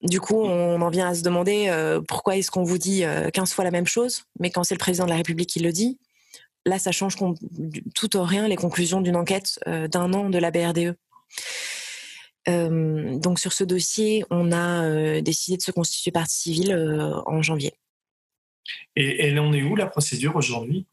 [0.02, 3.52] Du coup, on en vient à se demander euh, pourquoi est-ce qu'on vous dit 15
[3.52, 5.72] euh, fois la même chose, mais quand c'est le président de la République qui le
[5.72, 6.00] dit,
[6.66, 7.16] là, ça change
[7.96, 10.96] tout au rien les conclusions d'une enquête d'un an de la BRDE.
[12.48, 17.22] Euh, donc sur ce dossier, on a euh, décidé de se constituer partie civile euh,
[17.26, 17.74] en janvier.
[18.96, 20.88] Et elle en est où la procédure aujourd'hui?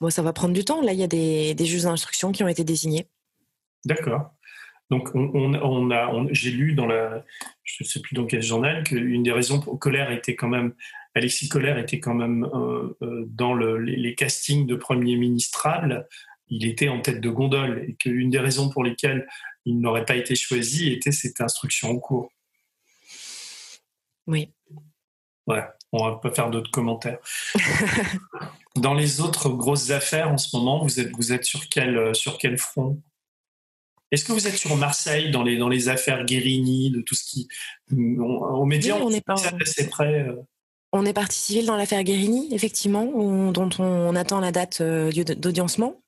[0.00, 0.80] Bon, ça va prendre du temps.
[0.80, 3.06] Là, il y a des, juges d'instruction qui ont été désignés.
[3.84, 4.32] D'accord.
[4.90, 7.24] Donc, on, a, j'ai lu dans la,
[7.62, 10.74] je ne sais plus dans quel journal, qu'une des raisons pour Colère était quand même,
[11.14, 12.48] Alexis Colère était quand même
[13.00, 16.08] dans les, castings de premier ministrable.
[16.48, 19.28] Il était en tête de gondole et qu'une des raisons pour lesquelles
[19.64, 22.32] il n'aurait pas été choisi était cette instruction en cours.
[24.26, 24.52] Oui.
[25.46, 25.62] Ouais,
[25.92, 27.18] on va pas faire d'autres commentaires.
[28.76, 32.38] Dans les autres grosses affaires en ce moment, vous êtes, vous êtes sur, quel, sur
[32.38, 33.00] quel front?
[34.10, 37.24] Est-ce que vous êtes sur Marseille dans les, dans les affaires Guérini, de tout ce
[37.24, 37.48] qui.
[37.92, 39.36] Aux médias, on, est pas.
[39.60, 40.22] assez près.
[40.28, 40.36] Euh.
[40.92, 43.04] On est parti civil dans l'affaire Guérini, effectivement,
[43.52, 46.02] dont on attend la date euh, d'audiencement.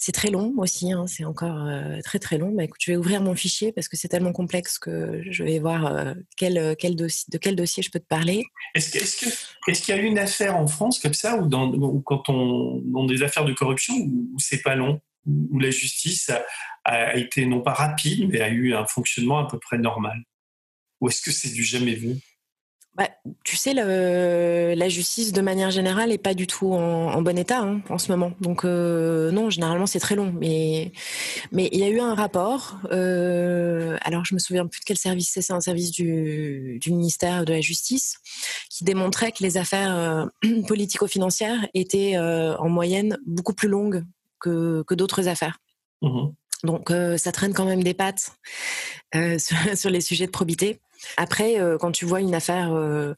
[0.00, 2.52] C'est très long aussi, hein, c'est encore euh, très très long.
[2.52, 5.58] Bah, écoute, je vais ouvrir mon fichier parce que c'est tellement complexe que je vais
[5.58, 8.44] voir euh, quel, de quel dossier je peux te parler.
[8.76, 9.28] Est-ce qu'il
[9.68, 11.72] est y a eu une affaire en France comme ça, ou, dans,
[12.02, 16.30] quand on dans des affaires de corruption, où, c'est pas long, où, la justice
[16.84, 20.22] a, été non pas rapide, mais a eu un fonctionnement à peu près normal
[21.00, 22.16] Ou est-ce que c'est du jamais vu?
[22.98, 23.08] Bah,
[23.44, 27.80] tu sais, la justice, de manière générale, n'est pas du tout en, bon état hein,
[27.90, 28.32] en ce moment.
[28.40, 30.34] Donc, euh, non, généralement, c'est très long.
[30.40, 30.90] Mais
[31.52, 32.80] mais il y a eu un rapport.
[32.90, 35.42] Euh, alors, je me souviens plus de quel service c'est.
[35.42, 38.16] C'est un service du, ministère de la Justice
[38.68, 40.26] qui démontrait que les affaires euh,
[40.66, 44.02] politico-financières étaient en moyenne beaucoup plus longues
[44.40, 45.58] que, d'autres affaires.
[46.02, 46.28] Mmh
[46.64, 48.32] Donc, ça traîne quand même des pattes
[49.38, 50.80] sur les sujets de probité.
[51.16, 53.14] Après, euh, quand tu vois une affaire euh,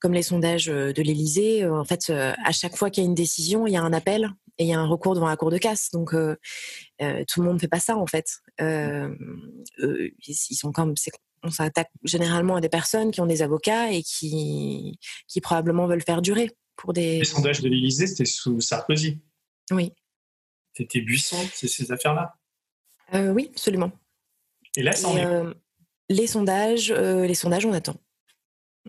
[0.00, 3.14] comme les sondages euh, de l'Élysée, en fait, à chaque fois qu'il y a une
[3.14, 5.50] décision, il y a un appel et il y a un recours devant la cour
[5.50, 5.90] de casse.
[5.92, 6.16] Donc, tout
[6.98, 8.26] le monde ne fait pas ça, en fait.
[8.58, 10.94] ils sont comme,
[11.42, 16.02] on s'attaque généralement à des personnes qui ont des avocats et qui, qui probablement veulent
[16.02, 17.18] faire durer pour des.
[17.18, 19.20] Les sondages de l'Élysée, c'était sous Sarkozy.
[19.70, 19.92] Oui.
[20.78, 22.34] C'était Buisson, c'est ces affaires-là?
[23.12, 23.92] oui, absolument.
[24.76, 25.54] Et là, ça en est
[26.08, 27.96] les sondages, euh, les sondages, on attend.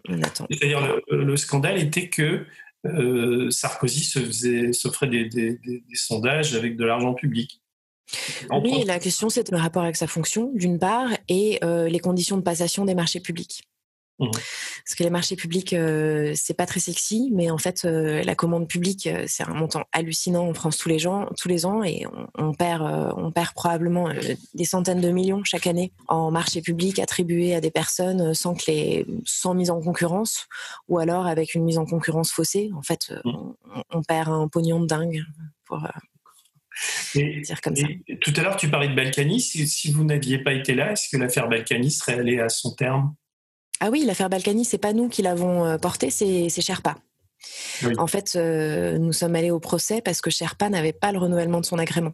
[0.07, 0.47] On attend.
[0.49, 2.45] C'est-à-dire le, scandale était que
[2.85, 5.59] euh, Sarkozy se s'offrait des, des,
[5.93, 7.61] sondages avec de l'argent public.
[8.49, 12.37] oui, la question c'est le rapport avec sa fonction, d'une part, et euh, les conditions
[12.37, 13.63] de passation des marchés publics.
[14.19, 14.31] Mmh.
[14.31, 18.35] Parce que les marchés publics, euh, c'est pas très sexy, mais en fait, euh, la
[18.35, 21.83] commande publique, euh, c'est un montant hallucinant en France tous les, gens, tous les ans,
[21.83, 22.05] et
[22.37, 24.09] on, perd, on perd probablement
[24.53, 28.63] des centaines de millions chaque année en marchés publics attribués à des personnes sans que
[28.67, 30.47] les, sans mise en concurrence,
[30.89, 32.71] ou alors avec une mise en concurrence faussée.
[32.75, 33.31] En fait, mmh.
[33.91, 35.23] on, perd un pognon de dingue
[35.65, 35.87] pour.
[37.13, 37.87] dire comme ça.
[38.21, 39.39] Tout à l'heure, tu parlais de Balkany.
[39.39, 42.73] Si, si vous n'aviez pas été là, est-ce que l'affaire Balkany serait allée à son
[42.73, 43.13] terme?
[43.79, 46.97] Ah oui, l'affaire Balkany, c'est pas nous qui l'avons euh, portée, c'est Sherpa.
[47.97, 51.61] En fait, euh, nous sommes allés au procès parce que Sherpa n'avait pas le renouvellement
[51.61, 52.13] de son agrément.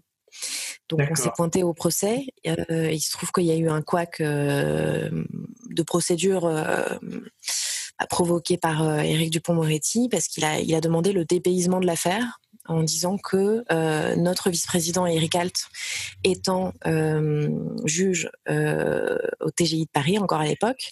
[0.89, 2.27] Donc on s'est pointé au procès.
[2.45, 6.51] Euh, il se trouve qu'il y a eu un couac de procédure
[8.09, 12.83] provoqué par Éric Dupont-Moretti parce qu'il a, il a demandé le dépaysement de l'affaire en
[12.83, 15.67] disant que euh, notre vice-président Eric Alt,
[16.23, 17.49] étant euh,
[17.85, 20.91] juge euh, au TGI de Paris encore à l'époque,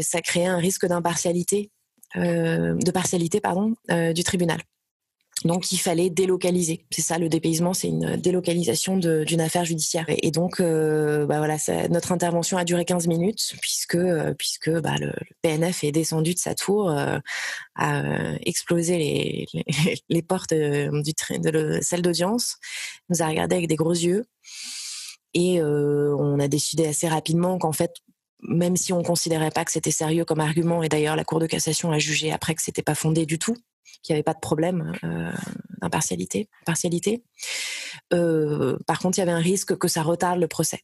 [0.00, 1.70] ça créait un risque d'impartialité,
[2.14, 4.58] de partialité pardon, du tribunal.
[5.44, 6.84] Donc il fallait délocaliser.
[6.90, 10.06] C'est ça le dépaysement, c'est une délocalisation d'une affaire judiciaire.
[10.08, 11.56] Et, donc euh, bah voilà,
[11.90, 15.12] notre intervention a duré 15 minutes puisque euh, puisque bah, le,
[15.42, 17.18] PNF est descendu de sa tour, euh,
[17.74, 18.02] a
[18.44, 19.46] explosé les,
[20.08, 22.56] les, portes du de la salle d'audience,
[23.08, 24.24] nous a regardé avec des gros yeux
[25.34, 27.92] et on a décidé assez rapidement qu'en fait
[28.42, 31.46] même si on considérait pas que c'était sérieux comme argument, et d'ailleurs la Cour de
[31.46, 33.56] cassation a jugé après que c'était pas fondé du tout,
[34.02, 35.32] qu'il n'y avait pas de problème euh,
[35.80, 36.48] d'impartialité.
[36.64, 37.22] Partialité.
[38.12, 40.80] Euh, par contre, il y avait un risque que ça retarde le procès.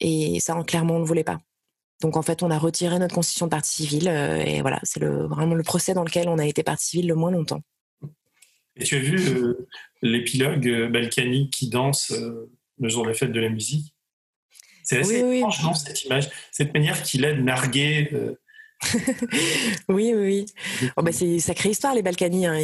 [0.00, 1.38] Et ça, clairement, on ne voulait pas.
[2.00, 5.26] Donc en fait, on a retiré notre constitution de partie civile et voilà, c'est le,
[5.26, 7.60] vraiment le procès dans lequel on a été partie civile le moins longtemps.
[8.76, 9.18] Et tu as vu
[10.00, 12.14] l'épilogue Balkany qui danse
[12.78, 13.94] le jour de la fête de la musique?
[14.82, 18.10] C'est assez oui, étrange, cette image, cette manière qu'il aide narguer
[19.88, 20.46] oui, oui, oui.
[20.96, 22.46] Oh, bah, c'est une sacrée histoire, les Balkany.
[22.46, 22.58] Hein.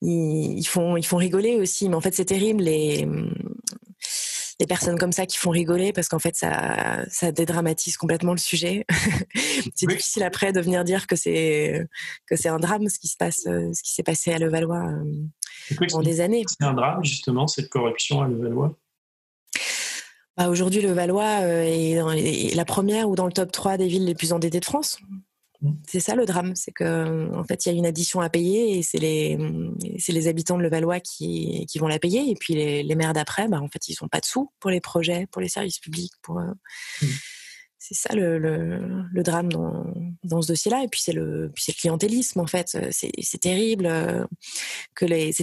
[0.00, 2.64] Ils, font, ils font rigoler aussi, mais en fait, c'est terrible.
[2.64, 3.06] Les,
[4.58, 8.38] les personnes comme ça qui font rigoler parce qu'en fait, ça, ça dédramatise complètement le
[8.38, 8.86] sujet.
[9.74, 11.86] c'est difficile après de venir dire que c'est,
[12.26, 15.86] que c'est un drame ce qui se passe, ce qui s'est passé à Levallois euh,
[15.92, 16.44] en des années.
[16.48, 18.74] C'est un drame, justement, cette corruption à Levallois?
[20.36, 24.04] Bah, Aujourd'hui, le Valois euh, est, la première ou dans le top 3 des villes
[24.04, 24.98] les plus endettées de France.
[25.86, 28.78] C'est ça le drame, c'est que en fait il y a une addition à payer
[28.78, 32.94] et c'est les habitants de Levallois qui, qui vont la payer et puis les, les
[32.94, 35.48] maires d'après, bah, en fait ils n'ont pas de sous pour les projets, pour les
[35.48, 36.52] services publics, pour euh,
[37.00, 37.06] mmh
[37.88, 40.82] c'est ça le, drame dans, ce dossier-là.
[40.82, 42.76] Et puis c'est le, clientélisme en fait.
[42.90, 44.24] C'est, c'est terrible euh,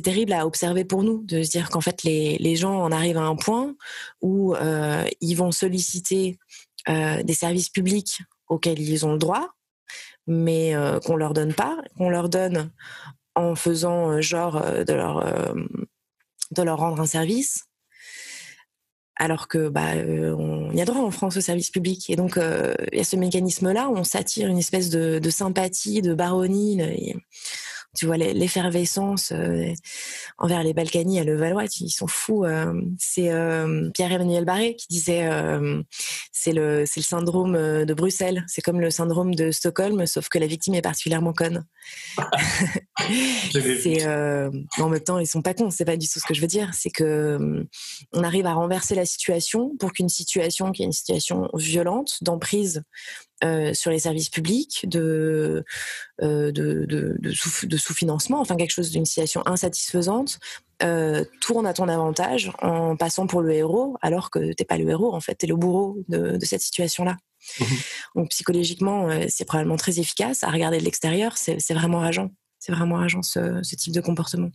[0.03, 3.23] terrible à observer pour nous de se dire qu'en fait les, gens en arrivent à
[3.23, 3.75] un point
[4.21, 6.37] où euh, ils vont solliciter
[6.89, 9.49] euh, des services publics auxquels ils ont le droit,
[10.27, 10.73] mais
[11.05, 12.71] qu'on leur donne pas, qu'on leur donne
[13.35, 14.93] en faisant genre de
[16.63, 17.63] leur rendre un service
[19.23, 22.09] alors que bah euh, on y a droit en France au service public.
[22.09, 25.29] Et donc euh, il y a ce mécanisme là on s'attire une espèce de, de
[25.29, 26.81] sympathie de baronie
[27.95, 29.71] tu vois l'effervescence euh,
[30.37, 32.43] envers les Balkany à Levallois, ils sont fous.
[32.43, 35.29] Euh, c'est euh, Pierre-Emmanuel Barré qui disait
[36.31, 40.73] c'est le syndrome de Bruxelles, c'est comme le syndrome de Stockholm, sauf que la victime
[40.75, 41.65] est particulièrement conne.
[43.51, 46.41] c'est en même temps ils sont pas cons, c'est pas du tout ce que je
[46.41, 47.65] veux dire, c'est que
[48.11, 52.83] on arrive à renverser la situation pour qu'une situation qui est une situation violente d'emprise
[53.43, 55.65] euh, sur les services publics, de,
[56.21, 60.39] euh, de, de, de, sous, financement enfin quelque chose d'une situation insatisfaisante,
[60.81, 64.89] euh, tourne à ton avantage en passant pour le héros, alors que t'es pas le
[64.89, 67.17] héros, en fait, tu es le bourreau de, cette situation-là.
[67.59, 67.65] Mmh
[68.15, 70.43] Donc psychologiquement, c'est probablement très efficace.
[70.43, 72.31] À regarder de l'extérieur, c'est vraiment rageant.
[72.59, 74.51] C'est vraiment rageant ce, ce, type de comportement.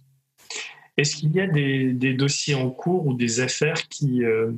[0.96, 4.52] Est-ce qu'il y a des, des, dossiers en cours ou des affaires qui, euh,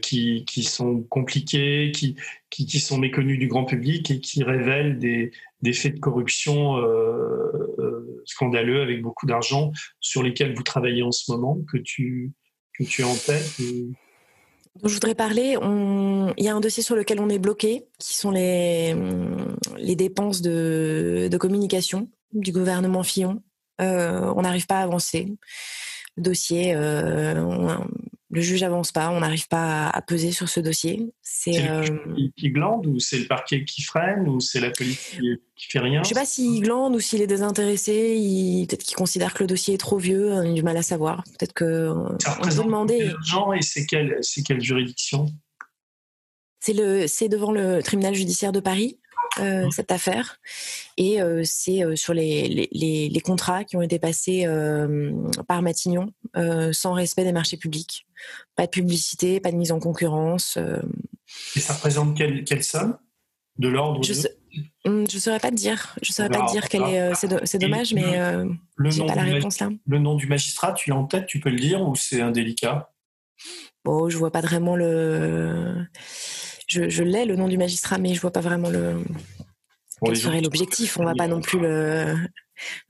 [0.00, 5.32] qui, qui, sont compliqués, qui, sont méconnus du grand public et qui révèlent des,
[5.72, 11.30] faits de corruption euh, euh, scandaleux avec beaucoup d'argent sur lesquels vous travaillez en ce
[11.32, 12.32] moment, que tu,
[12.78, 13.60] que en tête
[14.84, 15.56] je voudrais parler,
[16.36, 18.94] il y a un dossier sur lequel on est bloqué, qui sont les,
[19.78, 23.42] les dépenses de, communication du gouvernement Fillon.
[23.80, 25.28] Euh, on n'arrive pas à avancer.
[26.16, 27.78] Le dossier, euh,
[28.30, 31.12] le juge avance pas, on n'arrive pas à, peser sur ce dossier.
[31.22, 31.84] C'est euh...
[32.36, 35.78] qui glande ou c'est le parquet qui freine ou c'est la police qui, qui, fait
[35.78, 36.02] rien?
[36.02, 38.16] Je sais pas s'il glande ou s'il est désintéressé.
[38.18, 38.66] Il...
[38.66, 40.32] Peut-être qu'il considère que le dossier est trop vieux.
[40.32, 41.22] On a du mal à savoir.
[41.38, 43.12] Peut-être que Ça on peut demander.
[43.24, 45.26] Genre et c'est quelle, c'est quelle juridiction?
[46.58, 48.98] C'est le, c'est devant le tribunal judiciaire de Paris.
[49.38, 50.40] Euh, cette affaire.
[50.96, 54.46] Et euh, c'est euh, sur les, les, les, contrats qui ont été passés
[55.48, 56.12] par Matignon
[56.72, 58.06] sans respect des marchés publics.
[58.54, 60.58] Pas de publicité, pas de mise en concurrence.
[61.54, 62.96] Et ça représente quelle, quelle somme?
[63.58, 64.12] De l'ordre Je
[64.84, 65.96] ne hum, saurais pas te dire.
[66.02, 67.14] Je saurais pas te dire quelle est.
[67.14, 68.18] C'est dommage, mais
[68.76, 69.70] le, j'ai pas la réponse là.
[69.86, 72.92] Le nom du magistrat, tu l'as en tête, tu peux le dire ou c'est indélicat?
[73.84, 75.86] Bon, je vois pas vraiment le
[76.66, 79.02] je, je l'ai le nom du magistrat, mais je vois pas vraiment le
[80.04, 80.98] quel serait l'objectif.
[80.98, 82.14] On va pas non plus le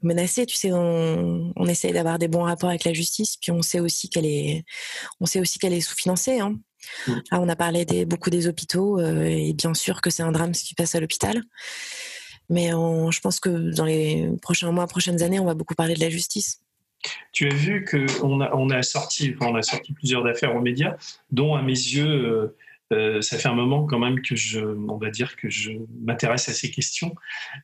[0.03, 0.47] menacer.
[0.47, 3.81] Tu sais, on, on essaye d'avoir des bons rapports avec la justice, puis on sait
[3.81, 4.65] aussi qu'elle est,
[5.21, 6.41] on sait aussi qu'elle est sous-financée.
[6.41, 6.57] Hein.
[7.07, 10.33] Là, on a parlé des, beaucoup des hôpitaux, euh, et bien sûr que c'est un
[10.33, 11.43] drame ce qui passe à l'hôpital.
[12.49, 15.95] Mais on, je pense que dans les prochains mois, prochaines années, on va beaucoup parler
[15.95, 16.61] de la justice.
[17.33, 20.97] Tu as vu qu'on a, on a, sorti, on a sorti plusieurs affaires aux médias,
[21.31, 22.57] dont à mes yeux, euh,
[22.93, 25.73] euh, ça fait un moment quand même que je, on va dire que je
[26.05, 27.15] m'intéresse à ces questions,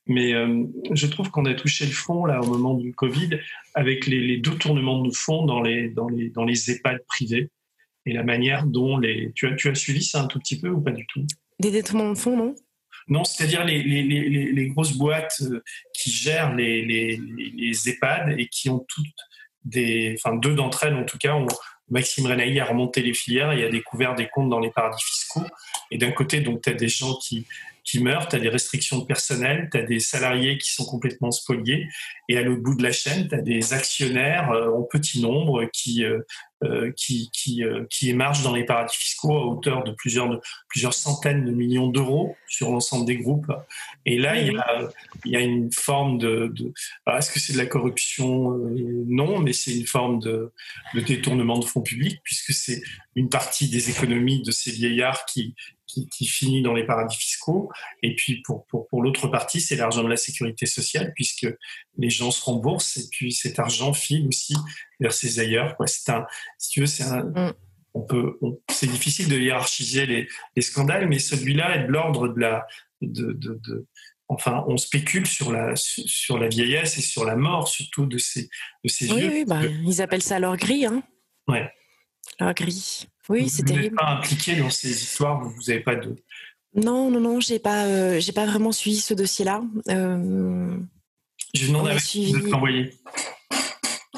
[0.07, 3.39] mais euh, je trouve qu'on a touché le fond là au moment du Covid
[3.75, 7.51] avec les, les tournements de fond dans les dans les dans les EHPAD privés
[8.05, 10.69] et la manière dont les tu as tu as suivi ça un tout petit peu
[10.69, 11.25] ou pas du tout?
[11.61, 12.55] Des détournements de fonds, non?
[13.09, 15.63] Non, c'est-à-dire les, les, les, les, grosses boîtes euh,
[15.93, 19.07] qui gèrent les, les, EHPAD et qui ont toutes
[19.65, 21.47] des, enfin deux d'entre elles en tout cas ont,
[21.93, 25.45] Maxime Renaï a remonté les filières et a découvert des comptes dans les paradis fiscaux.
[25.91, 27.47] Et d'un côté, donc, tu as des gens qui,
[28.01, 31.87] meurent, tu as des restrictions de personnel, tu as des salariés qui sont complètement spoliés.
[32.31, 35.67] Et à l'autre bout de la chaîne, tu as des actionnaires euh, en petit nombre
[35.71, 36.21] qui, euh,
[36.97, 40.41] qui, qui, euh, qui émargent dans les paradis fiscaux à hauteur de plusieurs,
[40.93, 43.53] centaines de millions d'euros sur l'ensemble des groupes.
[44.07, 44.61] Et là, il
[45.25, 46.53] y a, une forme de...
[46.55, 46.73] de
[47.07, 48.59] Est-ce que c'est de la corruption
[49.07, 50.53] Non, mais c'est une forme de
[50.95, 52.83] détournement de fonds publics, puisque c'est
[53.15, 55.55] une partie des économies de ces vieillards qui,
[56.11, 57.71] qui, finit dans les paradis fiscaux.
[58.03, 61.47] Et puis pour, pour, pour l'autre partie, c'est l'argent de la sécurité sociale, puisque
[61.99, 64.55] les gens se remboursent et puis cet argent file aussi
[65.01, 65.77] vers ces ailleurs.
[65.87, 66.27] C'est un,
[66.59, 67.55] si tu veux, c'est un, mm.
[67.95, 68.39] on peut,
[68.71, 72.67] c'est difficile de hiérarchiser les, les scandales, mais celui-là est de l'ordre de la,
[73.01, 73.87] de, de, de,
[74.29, 78.49] enfin, on spécule sur la, sur la vieillesse et sur la mort, surtout de ces,
[78.85, 81.03] de ces oui, Oui, bah, ils appellent ça leur gris, hein.
[81.49, 81.71] Ouais.
[82.41, 83.09] Leur gris.
[83.29, 83.85] Oui, c'est terrible.
[83.85, 86.17] Vous n'êtes pas impliqué dans ces histoires, vous n'avez pas de.
[86.75, 89.63] Non, non, non, j'ai pas, euh, j'ai pas vraiment suivi ce dossier-là.
[89.89, 90.77] Euh,
[91.55, 92.33] je demande à suivi...
[92.33, 92.95] de t'envoyer.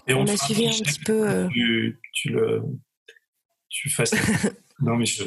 [0.07, 1.29] Et on, on a suivi un petit peu.
[1.29, 2.63] Euh, tu, tu, le,
[3.69, 4.15] tu fasses.
[4.81, 5.25] non, mais je.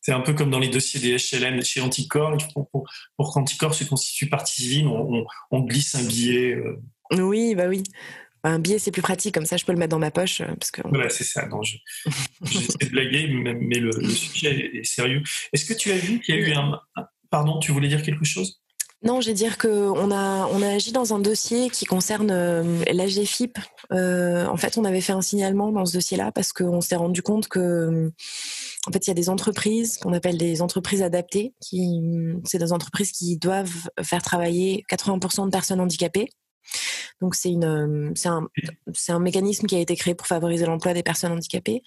[0.00, 2.38] C'est un peu comme dans les dossiers des HLM chez Anticor.
[2.54, 6.54] Pour, pour, pour qu'Anticor se constitue partie civile, on, on, on glisse un billet.
[6.54, 6.80] Euh.
[7.12, 7.82] Oui, bah oui
[8.50, 10.40] un billet, c'est plus pratique, comme ça je peux le mettre dans ma poche.
[10.40, 10.82] Euh, parce que...
[10.84, 11.48] Voilà, c'est ça.
[12.42, 15.22] J'essaie de blaguer, mais, le, sujet est sérieux.
[15.52, 16.80] Est-ce que tu as vu qu'il y a eu un.
[17.30, 18.60] Pardon, tu voulais dire quelque chose?
[19.02, 22.82] Non, je vais dire qu'on a, on a agi dans un dossier qui concerne euh,
[22.90, 23.58] l'AGFIP.
[23.92, 27.22] Euh, en fait, on avait fait un signalement dans ce dossier-là parce qu'on s'est rendu
[27.22, 28.10] compte que,
[28.86, 31.52] en fait, il y a des entreprises qu'on appelle des entreprises adaptées.
[31.60, 32.00] Qui,
[32.44, 36.28] c'est des entreprises qui doivent faire travailler 80% de personnes handicapées.
[37.20, 38.48] Donc c'est une, euh, c'est un,
[38.92, 41.82] c'est un mécanisme qui a été créé pour favoriser l'emploi des personnes handicapées.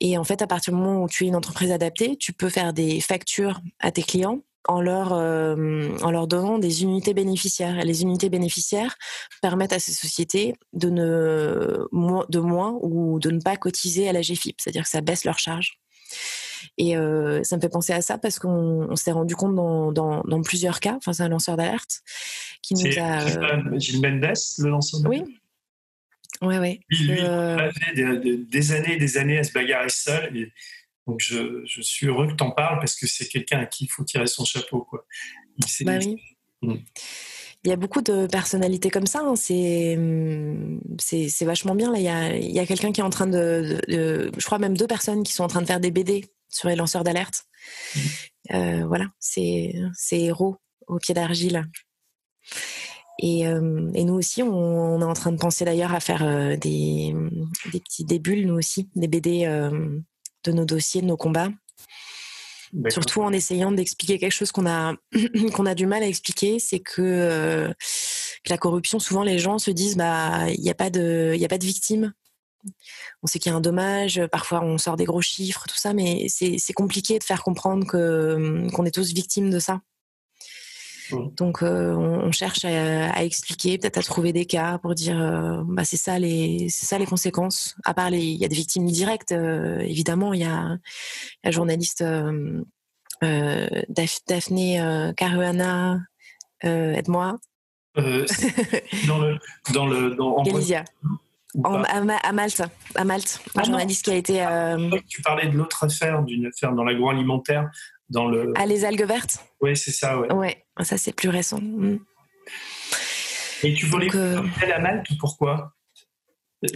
[0.00, 2.48] Et en fait, à partir du moment où tu es une entreprise adaptée, tu peux
[2.48, 7.78] faire des factures à tes clients en leur, euh, en leur donnant des unités bénéficiaires.
[7.80, 8.96] Et les unités bénéficiaires
[9.40, 11.86] permettent à ces sociétés de, ne,
[12.28, 15.38] de moins ou de ne pas cotiser à la GFIP, c'est-à-dire que ça baisse leur
[15.38, 15.78] charge.
[16.76, 20.42] Et euh, ça me fait penser à ça parce qu'on s'est rendu compte dans, dans,
[20.42, 22.00] plusieurs cas, enfin c'est un lanceur d'alerte
[22.62, 23.22] qui nous a...
[23.22, 23.78] Euh...
[23.78, 25.38] Gilles Mendes, le lanceur d'alerte Oui.
[26.40, 26.80] Ouais, ouais.
[26.90, 27.70] Il, lui, euh...
[27.94, 30.36] des, des, années et des années à se bagarrer seul.
[30.36, 30.52] Et
[31.06, 33.84] donc je, je suis heureux que tu en parles parce que c'est quelqu'un à qui
[33.84, 34.82] il faut tirer son chapeau.
[34.82, 35.04] Quoi.
[35.80, 36.16] bah oui.
[36.62, 36.74] Mm.
[37.64, 39.20] Il y a beaucoup de personnalités comme ça.
[39.20, 39.34] Hein.
[39.34, 39.98] C'est,
[41.00, 41.90] c'est, vachement bien.
[41.90, 44.46] Là, il y a, il y a quelqu'un qui est en train de, de, Je
[44.46, 47.02] crois même deux personnes qui sont en train de faire des BD sur les lanceurs
[47.02, 47.44] d'alerte.
[47.94, 48.00] Mmh.
[48.54, 49.74] Euh, voilà, c'est
[50.12, 50.56] héros
[50.86, 51.66] au pied d'argile.
[53.20, 56.56] Et, euh, et, nous aussi, on, est en train de penser d'ailleurs à faire euh,
[56.56, 57.14] des,
[57.72, 59.44] des petits des bulles, nous aussi, des BD
[60.44, 61.50] de nos dossiers, de nos combats.
[62.90, 64.94] Surtout en essayant d'expliquer quelque chose qu'on a
[65.54, 67.72] qu'on a du mal à expliquer, c'est que,
[68.44, 71.44] que, la corruption, souvent les gens se disent bah il n'y a pas de il
[71.44, 72.12] a pas de victimes
[73.22, 75.92] on sait qu'il y a un dommage, parfois on sort des gros chiffres, tout ça,
[75.92, 79.80] mais c'est compliqué de faire comprendre que qu'on est tous victimes de ça.
[81.10, 81.34] Mmh.
[81.36, 85.84] Donc euh, on, cherche à, expliquer, peut-être à trouver des cas pour dire euh, bah
[85.84, 87.76] c'est ça les c'est ça les conséquences.
[87.84, 90.76] À part les il y a des victimes directes euh, évidemment il y a
[91.44, 92.04] la journaliste
[93.20, 96.00] Daphné Caruana
[96.62, 97.38] aide-moi.
[97.96, 99.38] dans le
[99.72, 100.44] dans le dans,
[101.54, 102.62] à, Malte,
[102.94, 104.44] à Malte, un ah journaliste qui a été.
[104.44, 107.70] Euh, tu parlais de l'autre affaire, d'une affaire dans l'agroalimentaire,
[108.10, 108.52] dans le.
[108.56, 109.38] Ah, les algues vertes?
[109.60, 110.32] Oui, c'est ça, ouais.
[110.32, 111.58] Ouais, ça c'est plus récent.
[111.60, 111.98] Mm.
[113.64, 114.42] Et tu voulais euh...
[114.72, 115.72] à Malte pourquoi?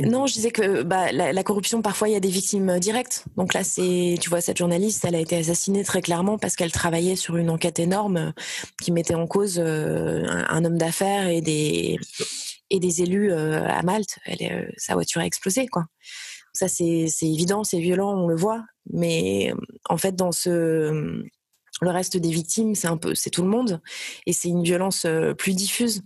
[0.01, 3.24] Non, je disais que bah, la, corruption, parfois, il y a des victimes directes.
[3.37, 6.70] Donc là, c'est, tu vois, cette journaliste, elle a été assassinée très clairement parce qu'elle
[6.70, 8.33] travaillait sur une enquête énorme
[8.80, 11.99] qui mettait en cause euh, un, homme d'affaires et des
[12.70, 14.18] et des élus euh, à Malte.
[14.24, 15.87] Elle, euh, sa voiture a explosé, quoi.
[16.53, 18.62] Ça, c'est évident, c'est violent, on le voit.
[18.91, 19.53] Mais
[19.89, 21.22] en fait, dans ce
[21.80, 23.80] le reste des victimes, c'est un peu, c'est tout le monde,
[24.26, 25.07] et c'est une violence
[25.39, 26.03] plus diffuse.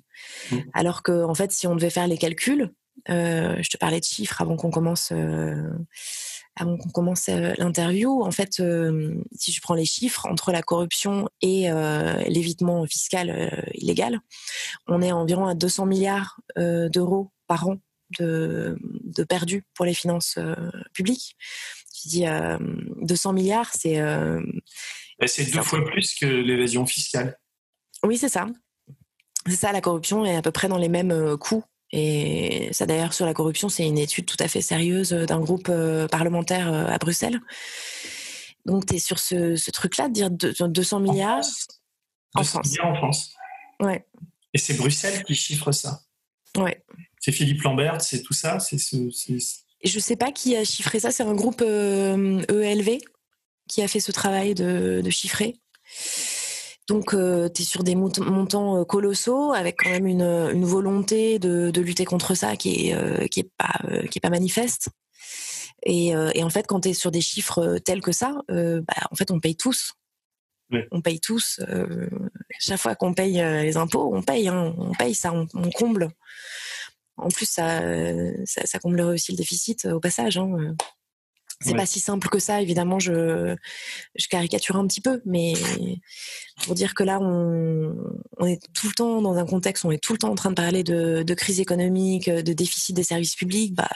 [0.51, 0.57] Mmh.
[0.73, 2.73] Alors que, en fait, si on devait faire les calculs,
[3.09, 5.13] je te parlais de chiffres avant qu'on commence
[6.57, 8.63] avant qu'on commence euh, l'interview, en fait,
[9.33, 11.69] si je prends les chiffres entre la corruption et
[12.29, 14.21] l'évitement fiscal illégal,
[14.87, 17.77] on est environ à 200 milliards d'euros par an
[18.19, 20.39] de, de perdus pour les finances
[20.93, 21.37] publiques.
[22.05, 22.25] Je dis
[23.03, 24.01] 200 milliards, c'est
[25.27, 27.39] c'est deux fois plus que l'évasion fiscale.
[28.03, 28.47] Oui, c'est ça.
[29.47, 33.13] C'est ça, la corruption est à peu près dans les mêmes coûts et ça, d'ailleurs,
[33.13, 36.87] sur la corruption, c'est une étude tout à fait sérieuse d'un groupe euh, parlementaire euh,
[36.87, 37.41] à Bruxelles.
[38.65, 41.45] Donc, tu es sur ce, truc-là de dire 200 milliards
[42.35, 42.77] en France.
[42.83, 43.35] en France.
[43.81, 44.05] Ouais.
[44.53, 46.01] Et c'est Bruxelles qui chiffre ça.
[46.59, 46.85] Ouais.
[47.21, 48.97] C'est Philippe Lambert, c'est tout ça, c'est ce.
[49.87, 51.11] Je sais pas qui a chiffré ça.
[51.11, 52.99] C'est un groupe ELV e
[53.69, 55.57] qui a fait ce travail de, chiffrer.
[56.89, 62.35] Donc, tu es sur des montants colossaux avec quand même une, volonté de, lutter contre
[62.35, 63.81] ça qui est, qui est, pas,
[64.11, 64.91] qui est pas manifeste.
[65.85, 69.31] Et, en fait, quand tu es sur des chiffres tels que ça, bah, en fait,
[69.31, 69.95] on paye tous.
[70.91, 71.61] On paye tous.
[72.59, 74.49] chaque fois qu'on paye les impôts, on paye.
[74.49, 76.11] Hein, on paye ça, on, comble.
[77.17, 77.81] En plus, ça,
[78.45, 80.37] ça, comblerait aussi le déficit au passage.
[80.37, 80.75] Hein.
[81.63, 83.57] C'est pas si simple que ça, évidemment, je,
[84.15, 85.55] je caricature un petit peu, mais
[86.65, 87.97] pour dire que là, on,
[88.37, 90.35] on, est tout le temps dans un contexte où on est tout le temps en
[90.35, 93.89] train de parler de, de crise économique, de déficit des services publics, bah,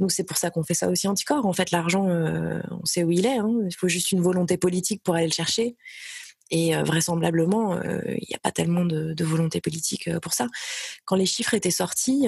[0.00, 1.46] nous, c'est pour ça qu'on fait ça aussi anticorps.
[1.46, 3.52] En fait, l'argent, euh, on sait où il est, hein.
[3.64, 5.76] il faut juste une volonté politique pour aller le chercher.
[6.52, 10.48] Et euh, vraisemblablement, euh, il n'y a pas tellement de, volonté politique euh, pour ça.
[11.06, 12.26] Quand les chiffres étaient sortis,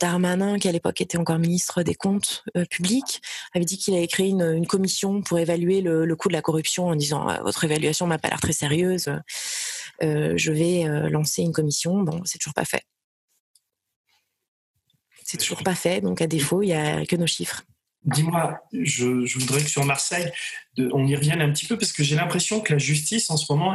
[0.00, 3.20] Darmanin, qui à l'époque était encore ministre des Comptes publics,
[3.54, 6.96] avait dit qu'il avait créé une, commission pour évaluer le, coût de la corruption en
[6.96, 9.10] disant votre évaluation m'a pas l'air très sérieuse.
[10.00, 12.02] je vais lancer une commission.
[12.02, 12.84] Bon, c'est toujours pas fait.
[15.24, 17.62] C'est toujours pas fait, donc à défaut, il n'y a que nos chiffres.
[18.04, 20.28] Dis-moi, je, voudrais que sur Marseille,
[20.92, 23.52] on y revienne un petit peu parce que j'ai l'impression que la justice en ce
[23.52, 23.74] moment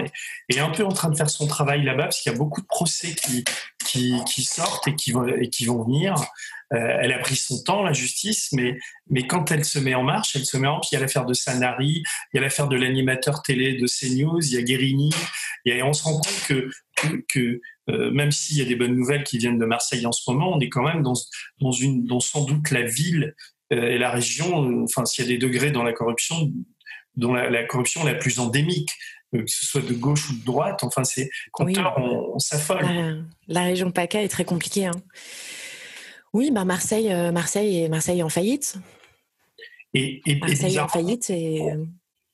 [0.49, 2.61] est, un peu en train de faire son travail là-bas parce qu'il y a beaucoup
[2.61, 3.45] de procès qui,
[4.25, 6.15] qui, sortent et qui, vont, et qui vont venir.
[6.73, 8.77] Euh, elle a pris son temps, la justice, mais,
[9.09, 10.81] mais quand elle se met en marche, elle se met en.
[10.81, 12.03] Puis il y a l'affaire de Sanari,
[12.33, 15.09] il y a l'affaire de l'animateur télé de CNews, il y a Guérini.
[15.65, 16.69] Et on se rend compte que,
[17.29, 20.29] que, euh, même s'il y a des bonnes nouvelles qui viennent de Marseille en ce
[20.29, 21.13] moment, on est quand même dans,
[21.61, 23.33] dans, une, dans sans doute la ville
[23.69, 26.51] et la région, enfin, s'il y a des degrés dans la corruption,
[27.15, 28.91] dont la, corruption la plus endémique,
[29.35, 33.25] euh, que ce soit de gauche ou de droite, enfin, c'est compteur, on, s'affole.
[33.47, 34.85] La, région PACA est très compliquée.
[34.85, 35.01] Hein.
[36.33, 38.77] Oui, bah Marseille, euh, Marseille, et Marseille en faillite.
[39.93, 41.29] Et, et, Marseille en faillite.
[41.29, 41.61] Et,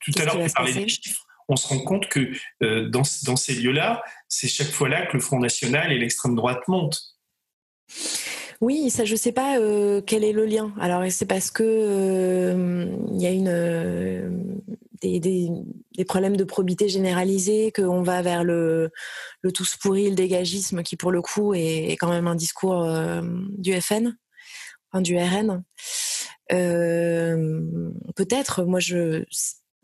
[0.01, 1.25] tout à l'heure, tu parlais des chiffres.
[1.49, 2.31] On se rend compte que
[2.61, 6.61] dans, dans ces lieux-là, c'est chaque fois là que le Front National et l'extrême droite
[6.67, 7.01] montent.
[8.61, 10.73] Oui, ça, je sais pas euh, quel est le lien.
[10.79, 14.29] Alors, c'est parce que euh, il y a une euh,
[15.01, 15.49] des,
[16.07, 18.91] problèmes de probité généralisés, qu'on va vers le,
[19.41, 22.87] le tous pourri, le dégagisme, qui pour le coup est, est quand même un discours
[23.57, 24.15] du FN,
[24.91, 25.63] enfin, du RN.
[28.15, 29.23] Peut-être, moi, je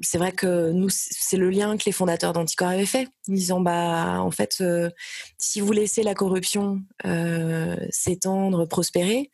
[0.01, 3.59] c'est vrai que nous, c'est le lien que les fondateurs d'Anticor avaient fait, en disant
[3.59, 4.89] bah en fait, euh,
[5.37, 9.29] si vous laissez la corruption euh, s'étendre, prospérer,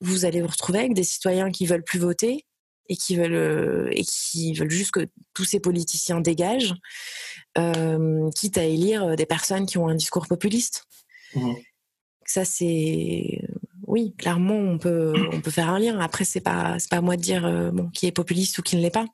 [0.00, 2.46] vous allez vous retrouver avec des citoyens qui veulent plus voter
[2.88, 6.74] et qui veulent euh, et qui veulent juste que tous ces politiciens dégagent,
[8.34, 10.84] quitte à élire des personnes qui ont un discours populiste.
[11.34, 11.52] Mmh.
[12.24, 13.42] Ça c'est
[13.86, 15.98] oui, clairement, on peut, on peut faire un lien.
[15.98, 18.76] Après, c'est pas, c'est pas à moi de dire bon, qui est populiste ou qui
[18.76, 19.06] ne l'est pas.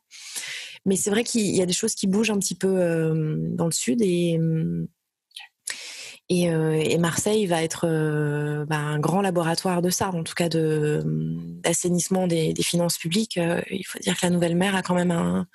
[0.86, 3.66] Mais c'est vrai qu'il y a des choses qui bougent un petit peu euh, dans
[3.66, 4.38] le sud et
[6.32, 10.48] euh, et, Marseille va être euh, bah, un grand laboratoire de ça, en tout cas
[10.48, 11.02] de
[11.62, 13.38] d'assainissement des, finances publiques.
[13.70, 15.46] il faut dire que la nouvelle maire a quand même un,